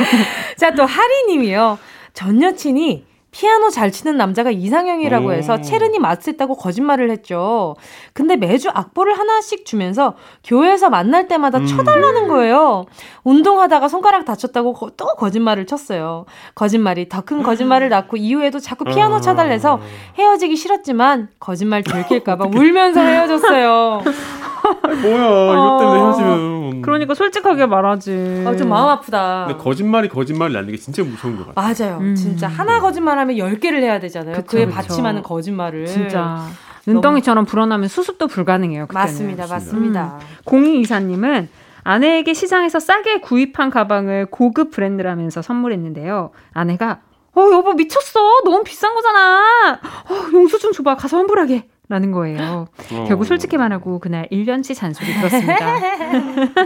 [0.58, 1.78] 자, 또 하리님이요.
[2.14, 3.06] 전 여친이
[3.38, 5.32] 피아노 잘 치는 남자가 이상형이라고 오.
[5.34, 7.76] 해서 체른이 맞겠다고 거짓말을 했죠.
[8.14, 10.14] 근데 매주 악보를 하나씩 주면서
[10.46, 11.66] 교회에서 만날 때마다 음.
[11.66, 12.86] 쳐달라는 거예요.
[13.26, 16.24] 운동하다가 손가락 다쳤다고 거- 또 거짓말을 쳤어요.
[16.56, 19.20] 거짓말이 더 큰 거짓말을 낳고 이후에도 자꾸 피아노 아.
[19.22, 19.82] 쳐달래서
[20.18, 24.02] 헤어지기 싫었지만 거짓말 들킬까봐 울면서 헤어졌어요.
[25.02, 26.82] 뭐야 이것 때문에 헤어지면.
[26.84, 28.44] 그러니까 솔직하게 말하지.
[28.48, 29.46] 아, 좀 마음 아프다.
[29.48, 31.60] 근데 거짓말이 거짓말을 낳는 게 진짜 무서운 것 같아.
[31.62, 32.14] 맞아요.
[32.16, 34.36] 진짜 하나 거짓말하면 열 개를 해야 되잖아요.
[34.36, 34.42] 음.
[34.42, 34.76] 그쵸, 그에 그쵸.
[34.76, 35.86] 받침하는 거짓말을.
[35.88, 36.48] 진짜
[36.88, 38.88] 눈덩이처럼 불어나면 수습도 불가능해요.
[38.88, 39.06] 그때는.
[39.06, 40.20] 맞습니다, 맞습니다.
[40.46, 41.50] 공이 이사님은
[41.84, 46.32] 아내에게 시장에서 싸게 구입한 가방을 고급 브랜드라면서 선물했는데요.
[46.54, 47.02] 아내가
[47.36, 49.80] 어 여보 미쳤어 너무 비싼 거잖아.
[50.10, 51.68] 어 용수 좀 줘봐 가서 환불하게.
[51.88, 52.66] 라는 거예요.
[52.92, 53.06] 어.
[53.08, 55.76] 결국 솔직히 말하고 그날 1년치 잔소리 들었습니다.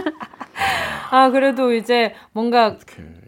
[1.10, 2.76] 아, 그래도 이제 뭔가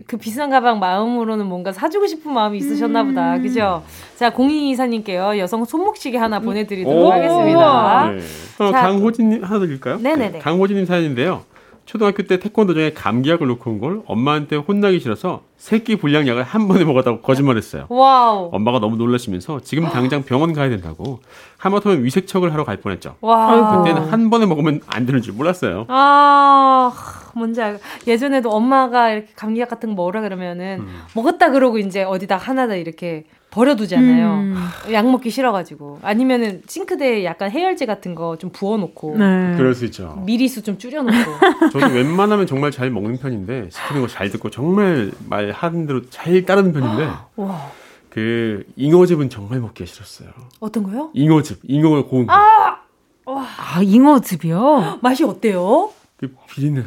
[0.07, 3.37] 그 비싼 가방 마음으로는 뭔가 사주고 싶은 마음이 있으셨나 보다.
[3.37, 3.43] 음.
[3.43, 3.83] 그죠?
[4.17, 5.39] 자, 공이이사님께요.
[5.39, 7.13] 여성 손목시계 하나 보내드리도록 오.
[7.13, 8.11] 하겠습니다.
[8.11, 8.19] 네.
[8.65, 9.99] 어, 자, 강호진님 하나 드릴까요?
[9.99, 10.39] 네네네.
[10.41, 11.43] 강호진님 사연인데요.
[11.85, 17.21] 초등학교 때 태권도장에 감기약을 놓고 온 걸 엄마한테 혼나기 싫어서 새끼 불량약을 한 번에 먹었다고
[17.23, 17.87] 거짓말했어요.
[17.89, 18.51] 와우.
[18.53, 21.19] 엄마가 너무 놀라시면서 지금 당장 병원 가야 된다고
[21.59, 23.17] 하마터면 위세척을 하러 갈 뻔했죠.
[23.21, 23.83] 와.
[23.83, 25.87] 그때는 한 번에 먹으면 안 되는 줄 몰랐어요.
[25.89, 26.93] 아,
[27.37, 27.81] 뭔지 알고.
[28.07, 31.01] 예전에도 엄마가 이렇게 감기약 같은 거 먹으라 그러면은 음.
[31.15, 34.33] 먹었다 그러고 이제 어디다 하나다 이렇게 버려두잖아요.
[34.33, 34.57] 음.
[34.93, 35.99] 약 먹기 싫어가지고.
[36.03, 39.17] 아니면은 싱크대에 약간 해열제 같은 거 좀 부어놓고.
[39.19, 39.55] 네.
[39.57, 40.23] 그럴 수 있죠.
[40.25, 41.13] 미리수 좀 줄여놓고.
[41.73, 46.45] 저도 웬만하면 정말 잘 먹는 편인데 시키는 거 잘 듣고 정말 말 하는 대로 잘
[46.47, 47.71] 따르는 편인데 와.
[48.09, 50.29] 그 잉어즙은 정말 먹기가 싫었어요.
[50.61, 51.11] 어떤 거요?
[51.15, 52.33] 잉어즙, 잉어를 고운 거.
[52.33, 52.79] 아!
[53.27, 53.43] 와.
[53.59, 54.99] 아, 잉어즙이요?
[55.03, 55.91] 맛이 어때요?
[56.17, 56.83] 그 비린내.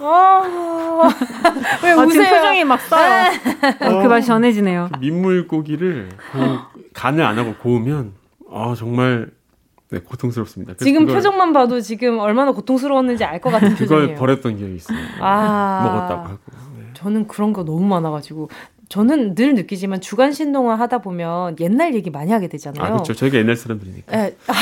[0.00, 1.08] 아,
[1.82, 2.06] 왜 아?
[2.06, 3.30] 지금 표정이 막 써요.
[3.80, 4.90] 어, 그 맛이 전해지네요.
[5.00, 6.38] 민물고기를 고-
[6.94, 8.12] 간을 안 하고 고우면
[8.52, 9.30] 아 정말
[9.90, 10.74] 네, 고통스럽습니다.
[10.78, 14.16] 지금 그걸- 표정만 봐도 지금 얼마나 고통스러웠는지 알 것 같은 그걸 표정이에요.
[14.18, 14.98] 버렸던 기억이 있어요.
[15.20, 15.80] 아.
[15.84, 16.38] 먹었다고 하고.
[16.94, 18.50] 저는 그런 거 너무 많아가지고
[18.88, 22.82] 저는 늘 느끼지만 주간 신동화 하다 보면 옛날 얘기 많이 하게 되잖아요.
[22.84, 23.14] 아 그렇죠.
[23.14, 24.18] 저희가 옛날 사람들이니까.
[24.18, 24.36] 예.
[24.46, 24.52] 저-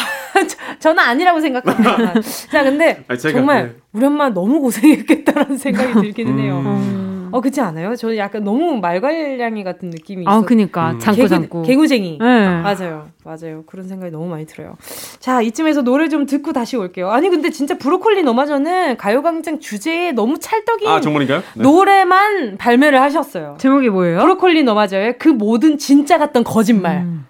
[0.78, 2.20] 저는 아니라고 생각합니다.
[2.50, 3.74] 자, 근데 아, 제가, 정말 네.
[3.92, 6.62] 우리 엄마 너무 고생했겠다라는 생각이 들기는 해요.
[6.64, 7.28] 음.
[7.32, 7.96] 어, 그렇지 않아요?
[7.96, 10.46] 저는 약간 너무 말괄량이 같은 느낌이 아, 있어.
[10.46, 10.92] 그니까.
[10.92, 10.98] 음.
[10.98, 11.62] 개구, 장구.
[11.62, 12.18] 개구쟁이.
[12.20, 12.48] 네.
[12.62, 13.08] 맞아요.
[13.24, 13.64] 맞아요.
[13.66, 14.76] 그런 생각이 너무 많이 들어요.
[15.18, 17.10] 자, 이쯤에서 노래 좀 듣고 다시 올게요.
[17.10, 21.42] 아니, 근데 진짜 브로콜리 너마저는 가요광장 주제에 너무 찰떡인 아 정말인가요?
[21.56, 21.62] 네.
[21.62, 23.56] 노래만 발매를 하셨어요.
[23.58, 24.20] 제목이 뭐예요?
[24.20, 26.98] 브로콜리 너마저의 그 모든 진짜 같던 거짓말.
[26.98, 27.26] 음.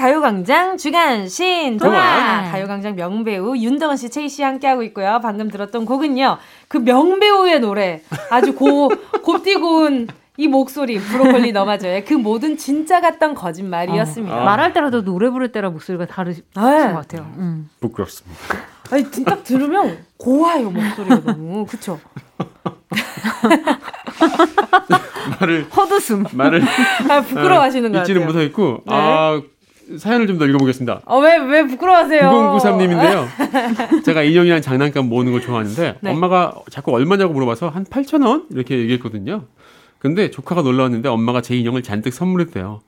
[0.00, 2.50] 가요광장 주간 신동아 동아.
[2.50, 5.20] 가요광장 명배우 윤덕은 씨, 채희 씨 함께하고 있고요.
[5.22, 6.38] 방금 들었던 곡은요.
[6.68, 8.88] 그 명배우의 노래 아주 고
[9.22, 14.40] 곱디고운 이 목소리 브로콜리 너마저의 그 모든 진짜 같던 거짓말이었습니다.
[14.40, 16.62] 어, 말할 때라도 노래 부를 때랑 목소리가 다르신 네.
[16.62, 17.30] 것 같아요.
[17.36, 17.68] 음.
[17.80, 18.38] 부끄럽습니다.
[18.90, 22.00] 아니 딱 들으면 고와요 목소리가 너무 그쵸?
[25.40, 26.24] 말을 헛웃음.
[26.32, 26.62] 말을
[27.10, 28.32] 아, 부끄러워하시는 것 잊지는 같아요.
[28.32, 28.94] 못하겠고 네.
[28.94, 29.42] 아
[29.98, 31.02] 사연을 좀 더 읽어보겠습니다.
[31.06, 32.20] 어 왜 왜 부끄러워하세요?
[32.22, 33.26] 9093님인데요.
[34.04, 36.10] 제가 인형이랑 장난감 모으는 걸 좋아하는데 네.
[36.10, 39.44] 엄마가 자꾸 얼마냐고 물어봐서 한 8천 원 이렇게 얘기했거든요.
[39.98, 42.80] 근데 조카가 놀러 왔는데 엄마가 제 인형을 잔뜩 선물했대요.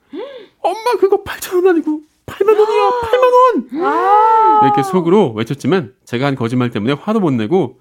[0.61, 6.69] 엄마 그거 8천 원 아니고 8만 원이야 8만 원 이렇게 속으로 외쳤지만 제가 한 거짓말
[6.71, 7.79] 때문에 화도 못 내고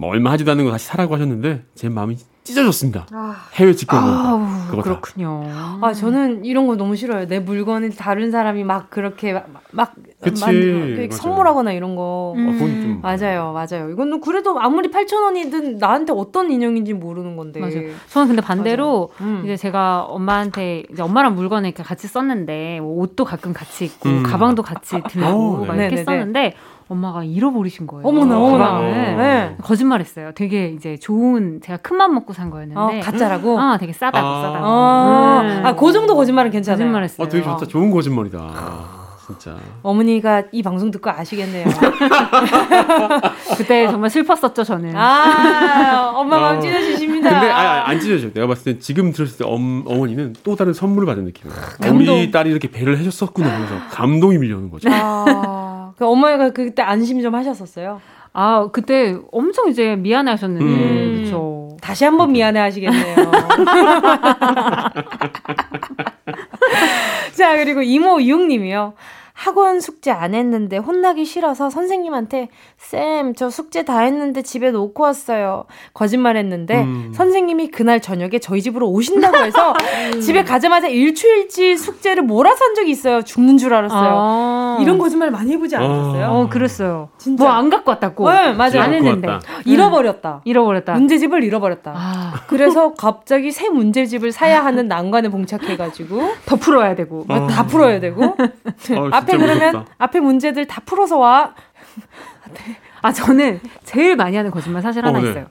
[0.00, 3.06] 뭐 얼마 하지도 않는 거 다시 사라고 하셨는데 제 마음이 찢어졌습니다.
[3.52, 4.82] 해외 거 그거 다.
[4.82, 5.42] 그렇군요.
[5.82, 7.26] 아 저는 이런 거 너무 싫어요.
[7.26, 11.10] 내 물건을 다른 사람이 막 그렇게 막, 막 그치, 맞아요.
[11.10, 12.34] 선물하거나 이런 거.
[12.34, 13.90] 아, 좀 맞아요, 맞아요.
[13.90, 17.60] 이건 그래도 아무리 8천 원이든 나한테 어떤 인형인지 모르는 건데.
[17.60, 17.90] 맞아요.
[18.08, 19.42] 저는 근데 반대로 음.
[19.44, 24.22] 이제 제가 엄마한테 이제 엄마랑 물건을 이렇게 같이 썼는데 뭐 옷도 가끔 같이 입고 음.
[24.22, 25.88] 가방도 같이 들고 어, 막 네.
[25.88, 26.04] 이렇게 네네네.
[26.04, 26.54] 썼는데
[26.90, 28.06] 엄마가 잃어버리신 거예요.
[28.06, 28.64] 어머나, 어머나.
[28.64, 29.16] 가방을.
[29.16, 29.56] 네.
[29.62, 30.32] 거짓말했어요.
[30.34, 33.60] 되게 이제 좋은 제가 큰맘 먹고 산 거였는데 어, 가짜라고?
[33.60, 34.42] 아, 되게 싸다고 아.
[34.42, 34.66] 싸다고.
[34.66, 35.66] 아, 음.
[35.66, 36.78] 아, 그 정도 거짓말은 괜찮아요.
[36.78, 37.24] 거짓말했어요.
[37.24, 37.66] 어, 되게 좋다.
[37.66, 38.98] 좋은 거짓말이다.
[39.24, 39.56] 진짜.
[39.84, 41.68] 어머니가 이 방송 듣고 아시겠네요.
[43.56, 44.96] 그때 정말 슬펐었죠, 저는.
[44.96, 46.60] 아, 엄마 마음 어.
[46.60, 47.30] 찢어지십니다.
[47.30, 48.32] 근데 아, 안 찢어져.
[48.32, 51.54] 내가 봤을 때 지금 들었을 때 엄, 어머니는 또 다른 선물을 받은 느낌이야.
[51.80, 52.16] 감동.
[52.16, 54.88] 우리 딸이 이렇게 배를 해줬었구나 하면서 감동이 밀려오는 거죠.
[54.90, 55.69] 아, 그
[56.06, 58.00] 엄마가 그때 안심 좀 하셨었어요.
[58.32, 60.64] 아, 그때 엄청 이제 미안해 하셨는데.
[60.64, 61.22] 음.
[61.24, 61.76] 그쵸.
[61.80, 63.16] 다시 한번 미안해 하시겠네요.
[67.34, 68.94] 자, 그리고 이모 이용님이요.
[69.40, 75.64] 학원 숙제 안 했는데 혼나기 싫어서 선생님한테 쌤, 저 숙제 다 했는데 집에 놓고 왔어요.
[75.94, 77.10] 거짓말 했는데 음.
[77.14, 79.74] 선생님이 그날 저녁에 저희 집으로 오신다고 해서
[80.22, 83.22] 집에 가자마자 일주일치 숙제를 몰아서 한 적이 있어요.
[83.22, 84.10] 죽는 줄 알았어요.
[84.14, 84.78] 아.
[84.82, 86.26] 이런 거짓말 많이 해보지 않으셨어요?
[86.26, 87.08] 어, 그랬어요.
[87.16, 87.42] 진짜.
[87.42, 88.30] 뭐 안 갖고 왔다고.
[88.30, 88.82] 네, 맞아요.
[88.82, 89.26] 안 했는데.
[89.64, 90.42] 잃어버렸다.
[90.44, 90.92] 잃어버렸다.
[90.92, 92.42] 문제집을 잃어버렸다.
[92.46, 97.24] 그래서 갑자기 새 문제집을 사야 하는 난관에 봉착해가지고 더 풀어야 되고.
[97.28, 98.36] 아, 다 풀어야 되고
[99.12, 99.84] 앞에 그러면 무섭다.
[99.98, 101.54] 앞에 문제들 다 풀어서 와.
[103.02, 105.30] 아, 저는 제일 많이 하는 거짓말 사실 하나 어, 네.
[105.30, 105.46] 있어요.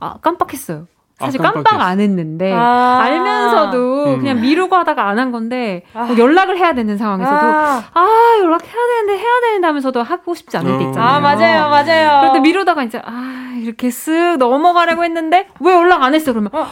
[0.00, 0.86] 아, 깜빡했어요.
[1.18, 1.90] 사실 아, 깜빡 깜빡했어.
[1.90, 3.00] 안 했는데 아.
[3.02, 4.18] 알면서도 음.
[4.20, 7.84] 그냥 미루고 하다가 안 한 건데 뭐 연락을 해야 되는 상황에서도 아.
[7.92, 8.08] 아,
[8.40, 10.88] 연락해야 되는데 해야 되는데 하면서 하고 싶지 않을 때 어.
[10.88, 11.08] 있잖아요.
[11.10, 12.20] 아, 맞아요, 맞아요.
[12.22, 16.32] 그런데 미루다가 이제 아 이렇게 쓱 넘어가려고 했는데 왜 연락 안 했어?
[16.32, 16.68] 그러면 아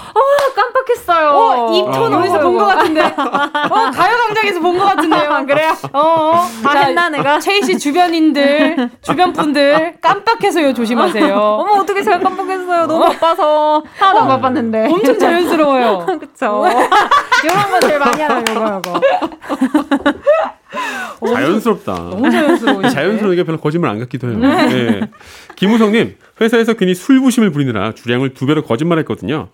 [0.57, 1.29] 깜빡했어요.
[1.31, 3.03] 어, 입톤 아, 어디서 본 것 같은데.
[3.03, 5.45] 어, 가요광장에서 본 것 같은데요.
[5.47, 5.73] 그래요?
[5.93, 6.47] 어, 어.
[6.63, 7.39] 다 자, 했나, 내가?
[7.39, 11.35] 채희 씨 주변인들, 주변 분들 깜빡해서요 조심하세요.
[11.37, 12.87] 어머 어떻게 제가 깜빡했어요?
[12.87, 14.87] 너무 바빠서 하나도 안 바빴는데.
[14.91, 16.07] 엄청 자연스러워요.
[16.21, 16.65] 그쵸.
[17.45, 19.01] 이런 거 제일 많이 하는 요거 요거.
[21.27, 21.95] 자연스럽다.
[21.95, 22.91] 너무 자연스러우시네.
[22.91, 24.39] 자연스러우니까 별로 거짓말 안 같기도 해요.
[24.39, 24.67] 네.
[24.69, 25.01] 네.
[25.57, 29.49] 김우성님, 회사에서 괜히 술부심을 부리느라 주량을 두 배로 거짓말했거든요.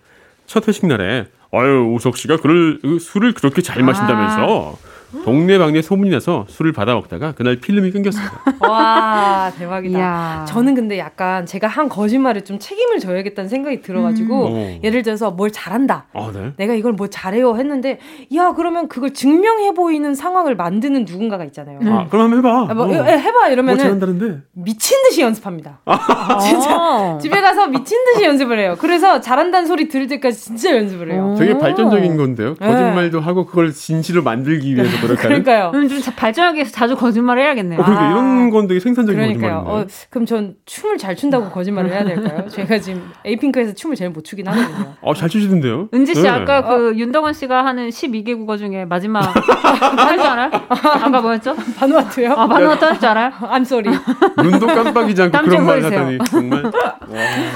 [0.45, 4.77] 첫 회식 날에, 아유, 우석 씨가 그를, 그 술을 그렇게 잘 마신다면서.
[5.23, 8.43] 동네방네 소문이 나서 술을 받아 먹다가 그날 필름이 끊겼습니다.
[8.67, 9.97] 와 대박이다.
[9.97, 10.45] 이야.
[10.47, 14.79] 저는 근데 약간 제가 한 거짓말에 좀 책임을 져야겠다는 생각이 들어가지고 음.
[14.83, 16.07] 예를 들어서 뭘 잘한다.
[16.13, 16.53] 아, 네.
[16.57, 17.99] 내가 이걸 뭐 잘해요 했는데
[18.35, 21.79] 야 그러면 그걸 증명해 보이는 상황을 만드는 누군가가 있잖아요.
[21.83, 22.71] 아, 그럼 한번 해봐.
[22.71, 22.91] 아, 뭐, 어.
[22.91, 24.41] 예, 해봐 뭐 이러면은 잘한다는데.
[24.53, 25.79] 미친 듯이 연습합니다.
[25.85, 26.39] 아.
[26.39, 28.75] 진짜 집에 가서 미친 듯이 연습을 해요.
[28.79, 31.35] 그래서 잘한다는 소리 들을 때까지 진짜 연습을 해요.
[31.37, 32.55] 되게 발전적인 건데요.
[32.59, 32.67] 네.
[32.67, 35.43] 거짓말도 하고 그걸 진실로 만들기 위해서 노력하는.
[35.43, 35.71] 그러니까요.
[35.73, 37.79] 음, 좀 자- 발전하기 위해서 자주 거짓말을 해야겠네요.
[37.79, 39.63] 어, 그러니까 이런 건 되게 생산적인 그러니까요.
[39.63, 39.93] 거짓말인데.
[39.93, 42.45] 어, 그럼 전 춤을 잘 춘다고 거짓말을 해야 될까요?
[42.49, 44.95] 제가 지금 에이핑크에서 춤을 제일 못 추긴 하거든요.
[45.01, 45.89] 어, 잘 추시던데요?
[45.93, 46.29] 은지 씨 네.
[46.29, 50.51] 아까 그 윤덕원 씨가 하는 12개 국어 중에 마지막 할 줄 알아요?
[50.69, 51.55] 아까 뭐였죠?
[51.77, 52.31] 바누아투요?
[52.33, 53.31] 아, 바누아투 할 줄 알아요?
[53.41, 53.97] I'm sorry.
[54.41, 55.83] 눈도 깜빡이지 않고 땀 그런 좀 말.
[55.83, 56.63] 하더니 정말.
[56.63, 56.71] 와.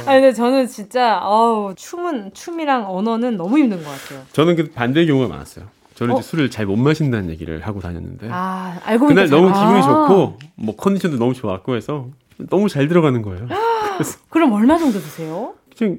[0.05, 4.23] 아니 근데 저는 진짜 어우 춤은 춤이랑 언어는 너무 힘든 것 같아요.
[4.33, 5.65] 저는 그 반대의 경우가 많았어요.
[5.99, 6.19] 저는 어?
[6.19, 9.81] 이제 술을 잘 못 마신다는 얘기를 하고 다녔는데 아 알고 그날 너무 잘- 기분이 아.
[10.07, 12.07] 좋고 뭐 컨디션도 너무 좋았고 해서
[12.49, 13.47] 너무 잘 들어가는 거예요.
[13.97, 15.55] 그래서 그럼 얼마 정도 드세요?
[15.77, 15.97] 그냥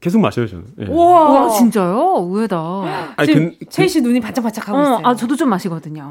[0.00, 0.64] 계속 마셔요 저는.
[0.80, 0.86] 예.
[0.86, 2.28] 우와, 와 진짜요?
[2.28, 3.12] 의외다.
[3.16, 5.00] 아니, 지금 근- 채희 씨 눈이 반짝반짝 하고 어, 있어요.
[5.04, 6.10] 아 저도 좀 마시거든요.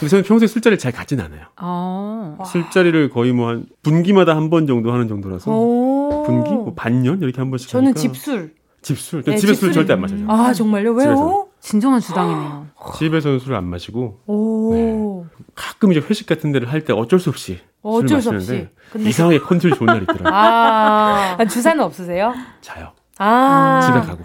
[0.00, 1.42] 근데 저는 평소에 술자리를 잘 가진 않아요.
[1.60, 2.36] 어.
[2.44, 6.24] 술자리를 거의 뭐 한 분기마다 한 번 정도 하는 정도라서 오.
[6.26, 8.52] 분기 뭐 반년 이렇게 한 번씩 저는 하니까 집술.
[8.82, 10.26] 집술 네, 집에 술 집술이- 절대 안 마셔요.
[10.28, 10.92] 아 정말요?
[10.92, 11.06] 왜요?
[11.08, 11.46] 집에서.
[11.64, 12.66] 진정한 주당이네요.
[12.98, 15.24] 집에서는 술을 안 마시고 오.
[15.54, 18.30] 가끔 이제 회식 같은 데를 할 때 어쩔 수 없이 어쩔 없이.
[18.30, 20.28] 마시는데 근데- 이상하게 컨디션이 좋은 날이 있더라고요.
[20.34, 22.34] 아, 아, 주사는 없으세요?
[22.60, 22.92] 자요.
[23.18, 23.80] 아.
[23.82, 24.24] 집에 가고.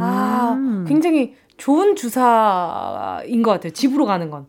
[0.00, 3.72] 아, 굉장히 좋은 주사인 것 같아요.
[3.72, 4.46] 집으로 가는 건.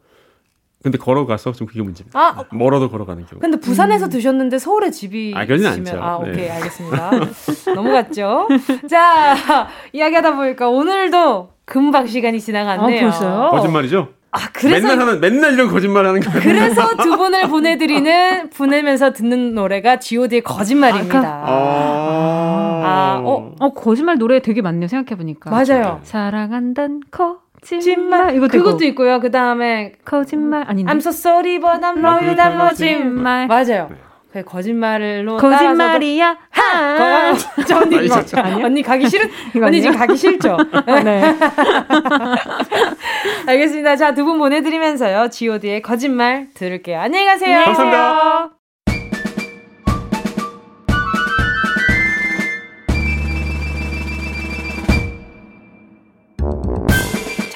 [0.88, 2.18] 근데 걸어가서 좀 그게 문제입니다.
[2.18, 3.42] 아, 멀어도 걸어가는 경우.
[3.42, 6.00] 근데 부산에서 드셨는데 서울에 집이 아, 그러진 있으면- 않죠.
[6.02, 6.32] 아, 네.
[6.32, 7.12] 오케이, 알겠습니다.
[7.76, 8.48] 넘어갔죠.
[8.90, 12.98] 자, 이야기하다 보니까 오늘도 금방 시간이 지나갔네요.
[12.98, 13.50] 아, 벌써요?
[13.52, 14.08] 거짓말이죠?
[14.32, 16.32] 아, 그래서 맨날 하는 맨날 이런 거짓말 하는 거.
[16.40, 21.44] 그래서 두 분을 보내 드리는 보내면서 듣는 노래가 G.O.D의 거짓말입니다.
[21.46, 25.50] 아, 아, 어, 어 거짓말 노래 되게 많네요 생각해 보니까.
[25.50, 26.00] 맞아요.
[26.04, 27.47] 사랑한단 거짓말.
[27.62, 28.86] 거짓말 이것도 그것도 있고.
[29.04, 29.20] 있고요.
[29.20, 30.92] 그 다음에 거짓말 아닌데.
[30.92, 33.88] I'm so sorry but I'm 아, not 그렇다고 that 거짓말 맞아요.
[33.90, 33.96] 네.
[34.34, 36.38] 그 거짓말로 거짓말이야.
[36.52, 37.34] 하.
[37.68, 38.22] 저 언니 이거.
[38.64, 39.82] 언니 가기 싫은 이거 언니?
[39.82, 40.58] 지금 가기 싫죠?
[41.04, 41.36] 네.
[43.48, 43.96] 알겠습니다.
[43.96, 45.30] 자 두 분 보내드리면서요.
[45.30, 47.00] G.O.D의 거짓말 들을게요.
[47.00, 47.64] 안녕히 가세요.
[47.66, 48.57] 감사합니다.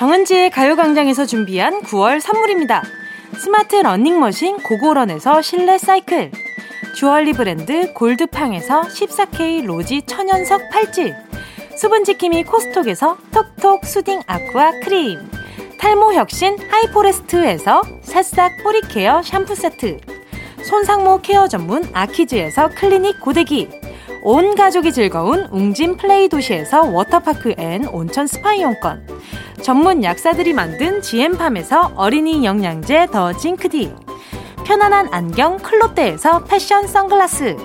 [0.02, 2.82] 정은지의 가요광장에서 준비한 9월 선물입니다.
[3.38, 6.32] 스마트 러닝머신 고고런에서 실내 사이클
[6.96, 11.14] 주얼리 브랜드 골드팡에서 14K 로지 천연석 팔찌
[11.78, 15.20] 수분지킴이 코스톡에서 톡톡 soothing aqua 크림
[15.78, 20.00] 탈모 혁신 하이포레스트에서 새싹 뿌리 care 샴푸 세트.
[20.64, 23.70] 손상모 care 전문 아키즈에서 클리닉 고데기.
[24.24, 29.22] 온 가족이 즐거운 웅진 플레이 도시에서 워터파크 and 온천 스파 이용권.
[29.62, 33.94] 전문 약사들이 만든 지엠팜에서 어린이 영양제 더 징크디.
[34.66, 37.58] 편안한 안경 클로떼에서 패션 선글라스.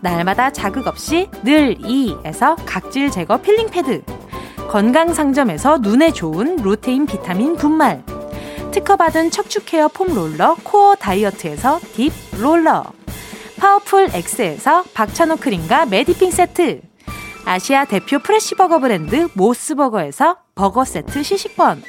[0.00, 4.02] 날마다 자극 없이 늘 이에서 각질 제거 필링 패드.
[4.68, 8.02] 건강 상점에서 눈에 좋은 루테인 비타민 분말.
[8.72, 12.84] 특허받은 척추 care foam 롤러 코어 다이어트에서 deep 롤러.
[13.58, 16.80] 파워풀 X에서 박찬호 크림과 메디핑 세트.
[17.46, 21.80] 아시아 대표 fresh버거 브랜드 모스버거에서 버거 세트 시식권.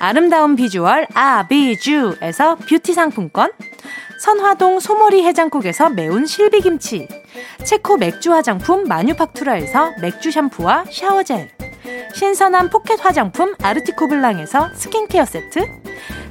[0.00, 3.52] 아름다운 비주얼 아비주에서 뷰티 상품권.
[4.20, 7.06] 선화동 소머리 해장국에서 매운 실비김치.
[7.64, 11.48] 체코 맥주 화장품 마뉴팍투라에서 맥주 샴푸와 샤워젤.
[12.14, 15.60] 신선한 포켓 화장품 아르티코 블랑에서 스킨케어 세트.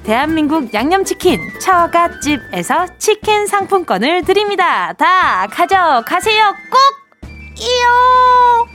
[0.04, 4.92] 대한민국 양념치킨 처갓집에서 치킨 상품권을 드립니다.
[4.92, 6.54] 다 가져가세요.
[6.70, 7.07] 꼭!
[7.60, 8.68] 이요!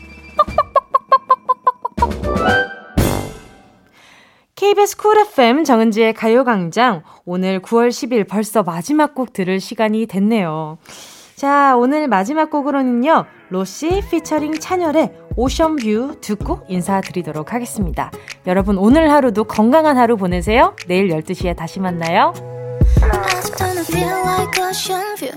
[4.55, 10.79] KBS 쿨 FM 정은지의 가요광장 오늘 9월 10일 벌써 마지막 곡 들을 시간이 됐네요.
[11.35, 13.25] 자, 오늘 마지막 곡으로는요.
[13.51, 18.13] 로시 피처링 찬열의 Ocean View 듣고 인사드리도록 하겠습니다.
[18.47, 20.77] 여러분 오늘 하루도 건강한 하루 보내세요.
[20.87, 22.33] 내일 12시에 다시 만나요.
[23.03, 25.33] 아직도 난 feel like ocean view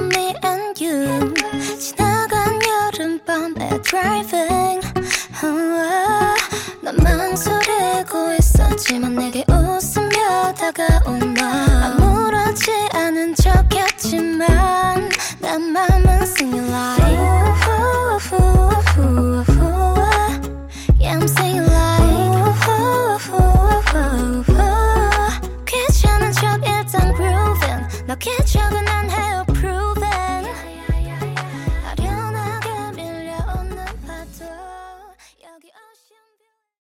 [0.00, 0.59] me and
[1.00, 1.34] you
[1.78, 4.80] 지나간 여름밤의 driving.
[6.82, 15.08] 난 망설이고 있었지만 내게 웃으며 다가온 너 아무렇지 않은 척했지만
[15.40, 17.04] 내 맘은 singing like.
[17.04, 17.40] Yeah
[25.66, 27.00] 귀찮은 척 일단.